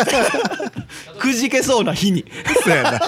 [1.18, 2.24] くじけそうな日に。
[2.62, 3.00] そうやな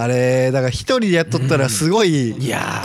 [0.00, 2.32] あれだから一人でやっとったらすごい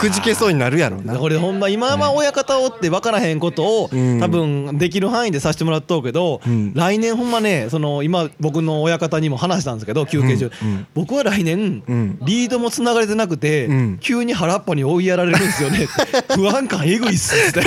[0.00, 1.16] くじけそうになるやろうな。
[1.16, 4.18] これほんま今は親方をって分からへんことをうん。
[4.18, 6.74] 多分できる範囲でさせてもらっとうけど、うん。
[6.74, 10.50] 来年ほんまねその今僕の親方にも話したんですけど休憩中、
[10.94, 12.18] 僕は来年、うん。
[12.22, 13.98] リードもつながれてなくて、うん。
[14.00, 15.86] 急に腹っぱに追いやられるんですよね
[16.34, 17.60] 不安感えぐいっすって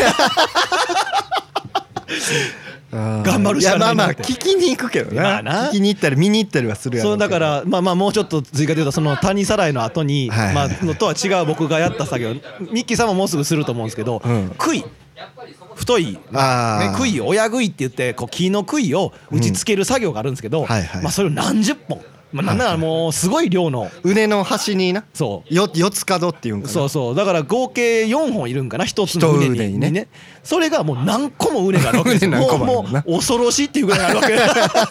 [2.92, 5.42] 頑頑張るしかないなやまあまあって聞きに行くけどな。
[5.70, 12.34] 聞きに行ったり見に行ったりはするやろそううだからまあまあもうちょっと追加で言うとその谷さらいの後にまあのとは違う僕がやった作業。
[12.34, 14.56] ミッキーさんももうすぐすると思うんですけどうん。
[14.58, 14.86] 杭
[15.76, 16.14] 太い。
[16.14, 16.20] ね
[16.96, 22.02] 杭親杭って言ってこう木の杭を打ち付ける作業があるんですけどまあそれを何十本
[22.34, 23.90] まあ、なんならもうすごい量の。
[24.04, 25.06] 畝の端にな。
[25.14, 25.54] そう。
[25.54, 26.74] よ四つ角っていうんかな。
[26.74, 27.16] そうそう。
[27.16, 29.92] だから合計4本いるんかな一つの畝ににね。
[29.92, 30.08] ね。
[30.44, 34.38] それがもう何個も畝があるわけです もうんもう恐ろしいっていうぐらいあるわけ。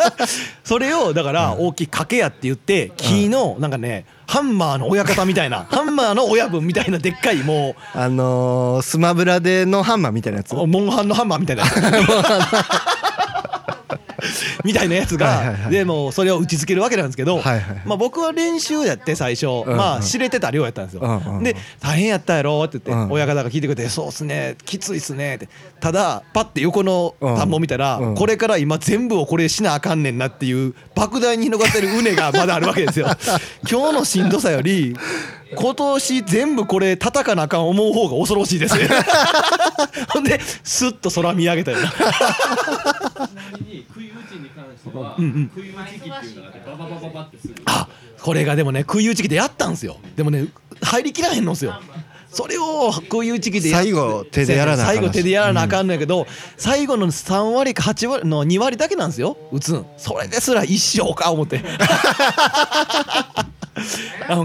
[0.64, 10.54] それをだから大きい掛け屋って言って木のなんかねハンマーの親方みたいな ハンマーの親分みたいなでっかいもあのースマブラでのハンマーみたいなやつ？
[10.54, 11.74] うモンハンのハンマーみたいなやつ
[14.64, 15.62] みたいなやつはいはいはい。
[15.64, 21.44] がでもうそれを打ち付けるわけなんですけど、はいはいまあ、僕は練習やって最初、うんまあ知れてた量やったんですよ、うんうんうん。
[21.44, 22.62] で大変やったやろ？
[22.64, 25.48] って言って、うん親方が聞いてくれて「そうっすねきついっすね」って。
[25.80, 28.08] ただパッて横の田んぼ見たら、うん。
[28.10, 33.06] うんこれから今全部をこれしなあかんねんなっていう莫大に広がってる畝がまだあるわけですよ。
[33.70, 34.96] 今日のしんどさより
[35.54, 38.88] 今年全部これ叩かなあかん思う方が恐ろしいですよ
[40.10, 41.78] ほんでスッと空見上げたよ。
[41.86, 41.88] な
[44.90, 45.50] しては、うんうん。
[45.54, 47.88] 食い打ち機っていうのがあってバババババってするあ
[48.20, 49.98] これがでもね食い打ち機でやったんですよ。
[50.16, 50.48] でもね
[50.82, 51.80] 入りきらへんのっすよ。
[52.28, 59.38] それを食い打ち機で最後手でやらなあかん最後手でやらなあかんのやけど、最後の3割か8割の2割だけなんですよ。
[59.52, 59.86] 打つん。
[59.96, 61.62] それですら一生か思って。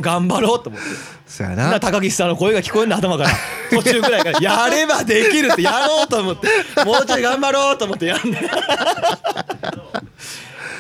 [0.02, 0.88] 頑張ろうと思って。
[1.26, 1.72] そうやな。
[1.72, 3.30] な高岸さんの声が聞こえんの頭から。
[3.72, 6.48] 途中ぐらいから やればできるってやろうと思って。
[6.86, 8.50] もうちょい頑張ろうと思ってやんね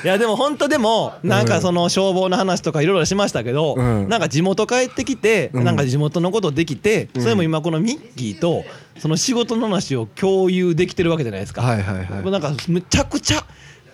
[0.04, 8.64] いやでも本当でもなんかその消防の話とかいろいろしましたけど、うんなんか地元帰ってきて、うんなんか地元のことできて、それも今このミッキーと
[8.98, 11.62] その仕事の話を共有できてるわけじゃないですか。
[11.62, 13.46] はいはいはいなんかめちゃくちゃ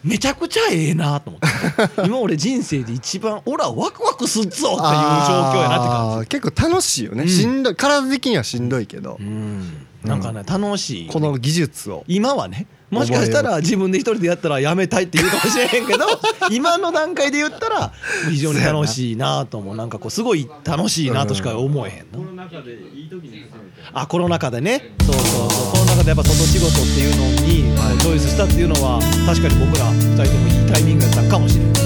[0.04, 2.02] めちゃくちゃええなと思って。
[2.08, 6.28] 今俺人生で一番オラワクワクすっぞっていう状況やなって感じ。
[6.28, 7.76] 結構楽しいよね、しんどい。
[7.76, 9.88] 体的にはしんどいけど、うん。
[10.04, 12.04] なんかね楽しいこの技術を。
[12.08, 16.06] 今はねもしかしたら自分で一人でやったらやめたいって言うかもしれへんけど
[16.52, 17.92] 今の段階で言ったら
[18.30, 19.76] 非常に楽しいなと思う。
[19.76, 19.86] な。
[19.86, 23.52] んかこうすごい楽しいなとしか思えへんの中でいい時に始めて
[23.94, 24.94] あコロナ禍でね。
[25.02, 25.72] そうそうそう。
[25.72, 31.77] コロナ禍でやっぱ外仕事っていうのにチョイスしたっていうのは確かに僕ら二人ともいいタイミングだったかもしれない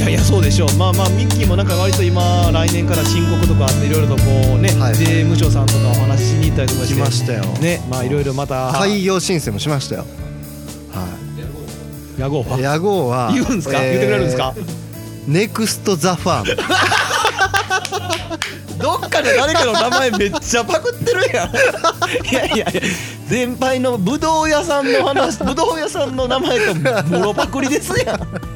[0.00, 0.72] いやいやそうでしょう。
[0.78, 4.22] まあまあミッキーもなんか割と今来年から申告とかあっていろいろとこ
[4.56, 4.94] うね、はい。
[4.94, 7.44] 税務署さんとかお話ししに行ったりとかして来ましたよ。
[7.60, 8.72] ねまあいろいろまた。
[8.72, 10.06] 開業申請もしましたよ。
[10.92, 11.06] は
[12.18, 12.58] 屋号は？
[12.58, 14.54] い屋号は言うんですか、言ってくれるんですか？
[15.28, 16.56] ネクストザファーム。
[18.80, 21.50] どっかで誰かの名前めっちゃパクってるやん。
[22.26, 22.66] いやいやいや
[23.28, 28.49] 先輩のぶどう屋さんの話ぶどう屋さんの名前ともろパクリですやん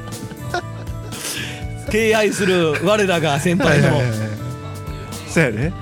[1.94, 4.00] 敬愛する我らが先輩の
[5.28, 5.72] そうやね。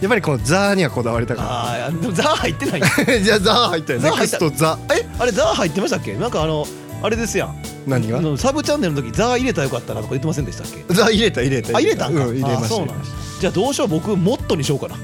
[0.00, 2.80] やっぱりこのザーにはこだわりたかああでもザー入ってない。
[2.80, 2.88] ら
[3.20, 4.36] じゃあザー入ったよネクザー入った。
[4.36, 6.14] ストザえあれザー入ってましたっけ？
[6.14, 6.66] なんかあの
[7.00, 7.54] あれですやん。
[7.86, 8.18] 何が？
[8.18, 10.92] あのサブチャンネルの時ザー入れたらよかったなとか言ってませんでしたっけ？
[10.92, 14.96] ザー入れた入れたあ入れたんか、うん入れましたあそうなんですじゃあどうしよう僕モットにしようかな。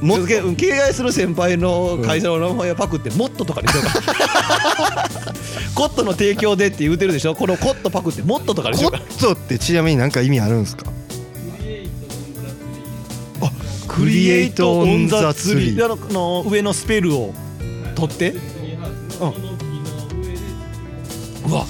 [0.00, 0.26] もっと？
[0.26, 5.01] け敬愛する先輩の会社の名前をパクってモットとかにしようか
[5.74, 7.34] コットの提供でって言うてるでしょ？
[7.34, 10.90] このコットパクってモットとかにしよコットってちなみに何か意味あるんですか？
[13.88, 17.34] クリエイト・オン・ザ・ツリーツリーあの上のスペルを
[17.94, 18.32] 取って？
[21.46, 21.66] うわ。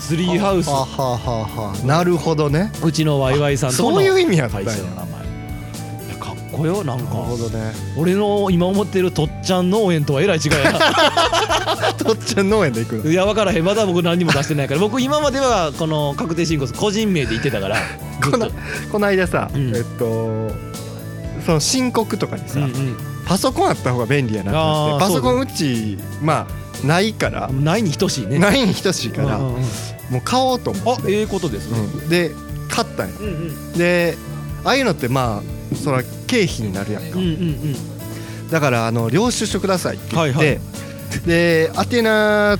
[0.00, 0.68] ツリーハウス。
[0.68, 1.74] はあはあはあは。
[1.82, 2.70] あなるほどね。
[2.84, 4.66] うちのワイワイさんとのそういう意味やったんや。
[4.70, 5.05] 会社の名前いやかっ
[6.56, 7.04] こよなんか。
[7.04, 7.72] なるほどね。
[7.96, 11.92] 俺の今思ってるとっちゃん農園とはえらい違いやな。
[11.94, 13.10] とっちゃん農園で行くの？
[13.10, 13.64] いや分からへん。
[13.64, 14.80] まだ僕何にも出してないから。
[14.80, 17.76] 僕今まではこの確定申告個人名で言ってたから。
[18.24, 18.38] こと。
[18.38, 18.50] の
[18.90, 19.74] この間さ、うん。
[19.74, 20.50] えっと
[21.44, 24.50] その申告とかにさ、うんパソコンあった方が便利やな
[24.96, 25.04] って。
[25.04, 26.46] パソコンうちま
[26.82, 28.38] あないから、うん、ないに等しいね。
[28.38, 29.62] ないに等しいから、うんうんうん。
[30.10, 32.08] もう買おうと思って、あええことですね、うん。
[32.08, 32.30] で
[32.68, 33.14] 買ったんや。
[33.18, 33.72] うんうん。
[33.72, 34.16] で
[34.64, 37.76] ああいうのってまあそら経費になるやんか、うんうんうん。
[38.50, 40.60] だからあの領収書くださいって言って、はいはい。
[41.26, 42.58] で宛名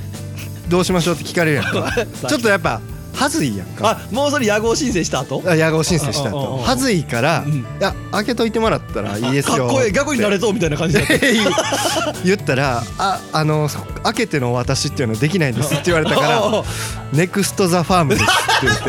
[0.68, 1.14] どうしましょう？
[1.14, 1.92] って聞かれるやんか。
[2.28, 2.80] ちょっとやっぱ
[3.14, 3.90] はずいやんか。
[3.90, 5.42] あもうそれ野合申請した後？
[5.46, 11.14] あ野号申請したああああとはずいから「うんいや開けといてもらったらいいですよ」かっこええ逆になれそうみたいな感じだった。
[12.24, 16.64] 言ったら「ああのそ開けてのお渡しっていうのはできないんです」って言われたから おうおう
[17.16, 18.32] 「ネクストザファームです」って
[18.66, 18.82] 言って。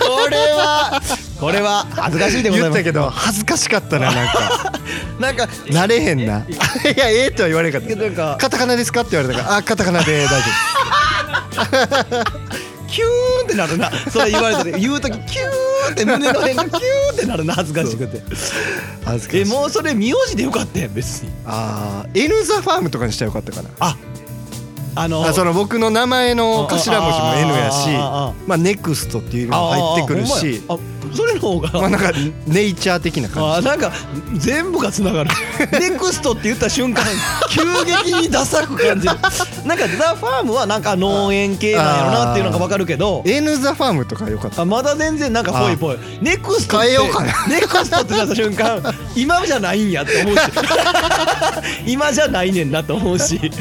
[0.00, 1.00] これは
[1.40, 2.82] これは恥ずかしいでございます。
[2.82, 4.72] 言ったけど恥ずかしかったななんか。
[5.20, 6.38] なんかなれへんな。
[6.38, 6.44] い
[6.96, 7.96] やええとは言われなかった。
[7.96, 10.44] なんかカタカナですかって言われたから「あカタカナで大丈
[12.88, 13.08] キュー
[13.42, 13.90] ンってなるな。
[14.10, 16.78] それ言われたで言う時キューンって胸の辺がキューン
[17.12, 18.22] ってなるな恥ずかしくて。
[18.26, 18.36] 夫」
[19.04, 19.40] 恥ずかしい。
[19.42, 21.30] えもうそれ名字でよかったやん別に。
[21.46, 23.68] あー N ザファームとかにしたらよかったかな。
[23.80, 23.96] あ
[24.96, 30.76] あのあその僕の名前の頭文字も N やしああああまあ Next っていうのも入ってくるしあ
[31.14, 32.12] それの方がまあなんか
[32.46, 33.92] ネイチャー的な感あなんか
[34.34, 35.30] 全部がつながる。
[35.80, 37.04] Next って言った瞬間
[37.50, 39.14] 急激にダサく感じる。
[39.64, 43.22] なんかザ・ファームはなんか農園系なんやろなっていうのが分かるけど。
[43.24, 44.62] じ N ザファームとかよかった。
[44.62, 45.98] あまだ全然なんかぽいぽい。
[46.20, 47.32] Next って変えようかな。
[47.48, 48.82] Next ってなった瞬間
[49.14, 50.40] 今じゃないんやって思うし。
[51.86, 53.40] 今じゃないねんなと思うし。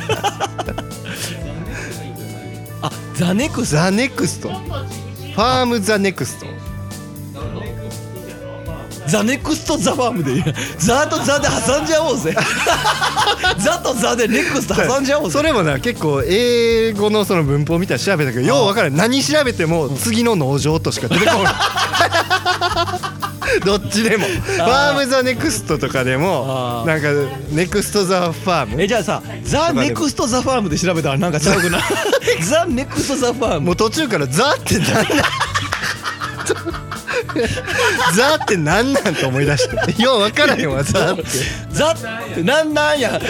[2.82, 6.46] あ The Next The Next ファーム The Next
[9.14, 10.44] The Next The Farm でいい。
[10.80, 12.36] ザとザで挟んじゃおうぜ。
[13.64, 15.34] The と The で Next 挟んじゃおうぜ。
[15.38, 18.96] それもな結構英語のその文法みたいなの調べたけどよう分からん。
[18.96, 21.54] 何調べても次の農場としか出てこない。
[23.64, 24.26] どっちでも。
[24.26, 27.10] Farm The Next とかでもなんか
[27.52, 28.82] Next The Farm。
[28.82, 31.82] えじゃあさ The Next The Farm で調べたらなんかちゃうくない？
[32.44, 33.68] ザ・ネクスト・ザ・ファーム。
[33.68, 35.06] もう途中からザってなんなん
[38.16, 40.02] ザってなんなんと思い出して。
[40.02, 41.24] よう分からへんわ ザって。
[41.72, 41.96] ザっ
[42.34, 43.12] てなんなんや。
[43.12, 43.24] なんな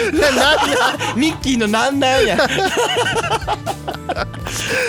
[1.14, 2.36] んミッキーのなんなんや。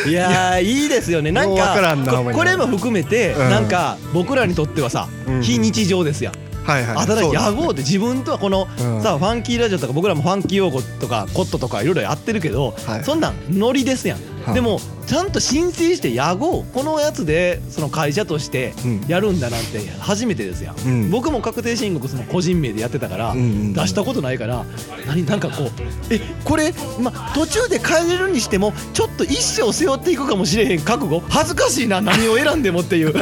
[0.08, 1.32] いやーいいですよね。
[1.32, 3.50] なんかここれも含めてうん。
[3.50, 5.42] なんか僕らにとってはさうん。
[5.44, 6.34] 非日常ですやん。
[6.66, 6.98] はいはい。
[6.98, 9.02] あただそう野号って自分とはこのうん。
[9.04, 13.04] さファンキーラジオとか僕らもファンキー用語とかコットとかいろいろやってるけどはい。
[13.04, 14.18] そんなんノリですやん。
[14.18, 19.06] はいでもちゃんと申請して野号このやつでその会社としてうん。
[19.08, 20.76] やるんだなんて初めてですやん。
[20.78, 21.10] うん。
[21.12, 23.40] 僕も確定申告その個人名でやってたから出
[23.88, 24.66] したことないから
[25.08, 25.70] 何なんかこう
[26.10, 33.14] えこれま途中で変えれるにしてもちょっと一生背負っていくかもしれへん覚悟恥ずかしいな何を選んでもっていう。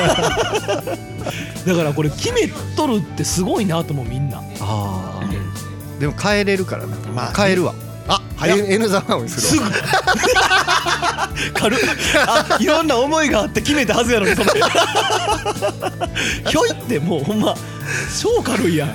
[1.65, 4.41] だからこれ決めとるってすごいなと思うみんな。
[4.59, 5.99] あー。
[5.99, 7.73] でも変えれるからな、まあ変えるわ
[8.07, 9.63] あ早っ N, N ザファームにすすぐ。
[11.53, 11.79] 軽っ。
[12.27, 14.51] あいろんな思いがあって決めたはずやのにその
[16.49, 17.55] ひょいってもうほんま
[18.21, 18.89] 超軽いやん。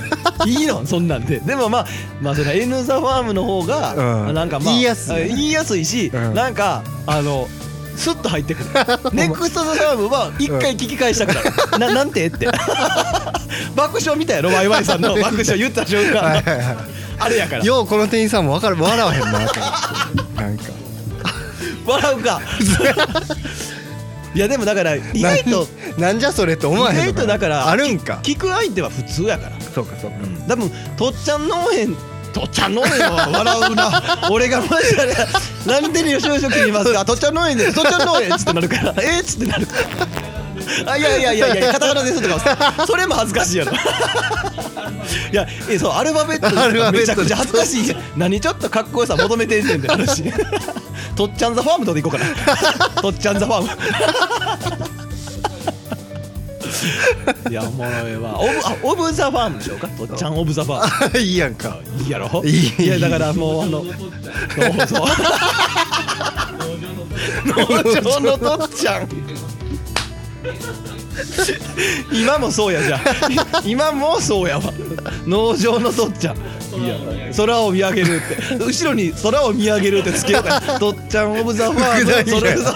[0.49, 0.87] いいの？
[0.87, 1.41] そんなんで。
[1.41, 1.87] でもまあ
[2.21, 4.35] まあそれは N ザファームの方が、うん。
[4.35, 6.35] なんかまあ言いやすい言いやすいし、うん。
[6.35, 7.49] なんかあの
[7.97, 8.67] スッと入ってくる。
[9.13, 11.41] ネクストザファームは一回聞き返したくな
[11.89, 12.27] る、ななんて？
[12.27, 12.47] って。
[13.75, 14.51] 爆笑みたいやろ？
[14.53, 16.77] ワイワイさんの爆笑言った瞬間、はいはいは
[17.19, 17.63] あれやから。
[17.63, 19.61] いようこの店員さんも分かる笑わへんなと思って。
[20.41, 20.65] なんか。
[21.87, 22.41] 笑うか。
[24.35, 28.21] いやでもだから意外となんなんじゃそれって思わへんの意外とだからあるんか。
[28.23, 29.61] 聞く相手は普通やから。
[29.61, 30.17] そうかそうか、
[30.47, 31.97] 多分とっちゃん農園
[32.33, 34.29] とっちゃん農園は笑うな。
[34.31, 35.17] 俺がマジで
[35.67, 37.05] 何でに就職にいますか。
[37.05, 38.95] とっちゃん農園ですとっちゃん農園 っつってなるから。
[39.03, 40.38] えっつってなるから
[40.87, 43.73] あいやいやいやいや カタカナですとかそれも恥ずかしいやろ。
[45.33, 47.97] いやえそうアルファベットめちゃくちゃ恥ずかしい。
[48.17, 50.25] 何ちょっとかっこよさ求めてんねんって あるし
[51.17, 52.25] とっちゃんザファームとでいこうかな。
[53.03, 53.69] とっちゃんザファーム。
[57.51, 58.39] いやおもろいわ。
[58.39, 59.89] オブあオブザファームでしょうか？
[59.89, 61.19] とっちゃんオブザファーム。
[61.19, 61.79] いいやんか。
[62.05, 62.43] いいやろ？
[62.45, 63.93] いいいやだからもうあの農
[68.03, 69.09] 場のとっちゃん
[72.13, 74.73] 今もそうやじゃあ今もそうやわ。
[75.27, 76.33] 農場のとっちゃ。
[76.33, 76.37] ん
[77.37, 78.65] 空を見上げるって。
[78.65, 80.61] 後ろに空を見上げるってつけようか。
[80.61, 82.73] なとっちゃんオブザファーム副題それそ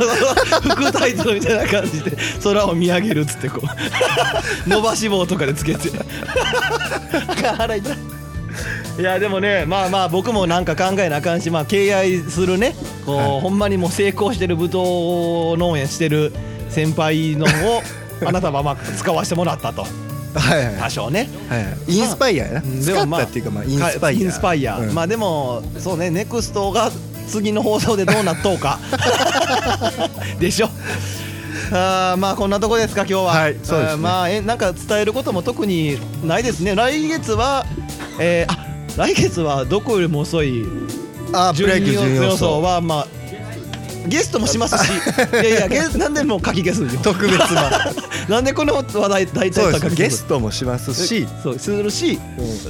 [0.60, 5.90] 副タイトルみたいな感じで空を見上げるっつってこう伸ばし棒とかでつけて
[7.56, 7.96] 腹痛い
[8.98, 12.74] いやでもねまあまあ僕もなんか考えなあかんしまあ敬愛するね
[13.06, 16.32] こう、はいほんまにもう成功してるブドウ農園してる
[16.72, 17.48] 先輩のを
[18.26, 19.82] あなたはまあ使わせてもらったと。
[20.34, 20.74] はいはい。
[20.76, 21.28] 多少ね。
[21.48, 21.76] はいはい。
[21.88, 22.80] インスパイアやな、うん。
[22.80, 24.18] 使ったっていうかまあインスパイア。
[24.18, 24.94] インスパイア、うん。
[24.94, 26.90] まあでもそうねネクストが
[27.28, 28.78] 次の放送でどうなっとうか。
[30.40, 30.70] でしょ。
[31.70, 33.24] あーまあこんなとこですか今日は。
[33.32, 34.02] はいそうですね。
[34.02, 36.74] まあえなんか伝えることも特にないですね。
[36.74, 37.66] 来月は
[38.18, 38.66] えー、あ
[38.96, 40.64] 来月はどこよりも遅い
[41.32, 42.62] あープロ野球準予想。
[42.62, 43.21] はまあ
[44.06, 44.90] ゲストもしますし
[45.32, 47.00] いやいやゲスなんでもう書き消すんよ。
[47.02, 47.92] 特別な
[48.28, 49.84] なんでこの話題大体そうです。
[49.84, 52.18] 書きゲストもしますし、そうするし、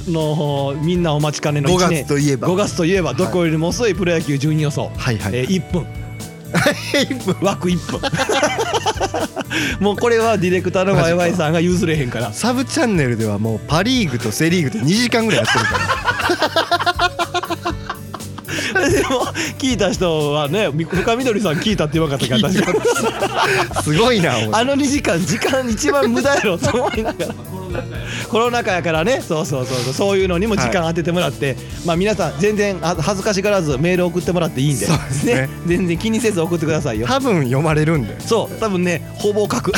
[0.07, 2.47] のみんなお待ちかねの5 1年月といえば。
[2.47, 5.85] 5月といえばどこよりも遅いプロ野球順位予想、はいはい、えー、1分。
[6.93, 7.35] 1分。
[7.41, 8.01] 枠1分。
[9.79, 12.33] もうこれはディレクターのワイワイさんが譲れへんから。
[12.33, 16.02] サブチャンネルではもうパ・リーグとセ・リーグで2時間ぐらいやってるから
[19.09, 19.25] も
[19.57, 22.71] 聞いた人はねみ深緑さん聞いたって言わなかったから確か
[23.77, 27.33] にすごいなあの2時間時間一番無駄やろと思いながら。
[28.29, 29.21] コロナ禍やからね。
[29.21, 29.93] そうそうそうそう。
[29.93, 34.85] そういうのにも時間当ててもらって、まあ皆さん全然あ恥ずかしがらずメール送ってもらっていいんで。
[34.85, 35.49] そうですね。
[35.65, 37.07] 全然気にせず送ってくださいよ。
[37.07, 38.19] 多分読まれるんで。
[38.19, 38.59] そう。
[38.59, 39.71] 多分ねほぼ書く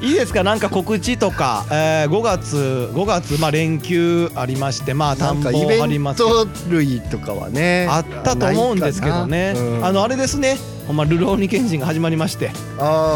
[0.00, 0.42] いいですか？
[0.42, 6.46] なんか告知とか、えー、5月5月まあ連休ありましてまあな田んぼんかイベありンますけど。
[6.46, 10.56] ト類とかはねあったと思うんですけどね、あのあれですね
[10.92, 12.50] ま「ルローニケンシン」が始まりまして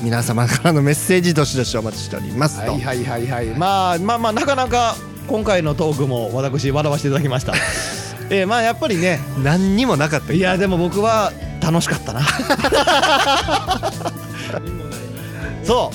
[0.01, 2.63] 皆様からのメッセージどしどしお待ちしております。
[2.63, 3.45] と、はいはいはいはい。
[3.57, 4.95] まあまあまあなかなか
[5.27, 7.53] 今回のトークも私笑わせていただきました。
[8.29, 9.19] えーまあやっぱりね。
[9.43, 11.31] 何にもなかったいやでも僕は
[11.61, 12.21] 楽しかったな。
[15.63, 15.91] そ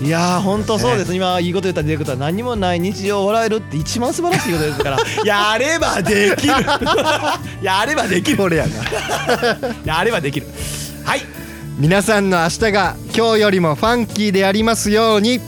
[0.00, 0.04] う。
[0.04, 4.98] いやー本当そうです、今いいこと言ったディレクター何にもない日常を笑えるって一番素晴らしいことですから。
[5.26, 6.54] やればできる。
[7.60, 8.36] やればできる。
[8.36, 8.66] これや
[9.84, 9.96] な。
[9.96, 10.46] やればできる。
[10.46, 10.77] はい
[11.78, 15.40] 皆さんの明日が今日よりもファンキーでありますように。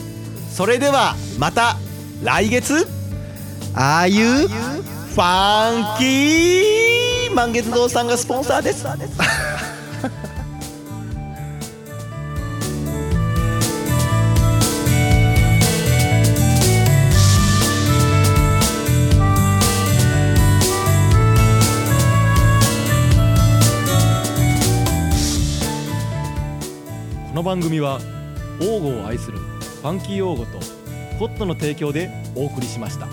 [0.48, 1.76] それではまた
[2.22, 2.86] 来月。
[3.74, 4.48] ああいう？
[4.48, 7.34] ファンキー。
[7.34, 8.84] 満月堂さんがスポンサーです
[27.50, 27.98] 番組は
[28.62, 30.60] 王語を愛するファンキー王語と
[31.18, 33.08] ホットの提供でお送りしました。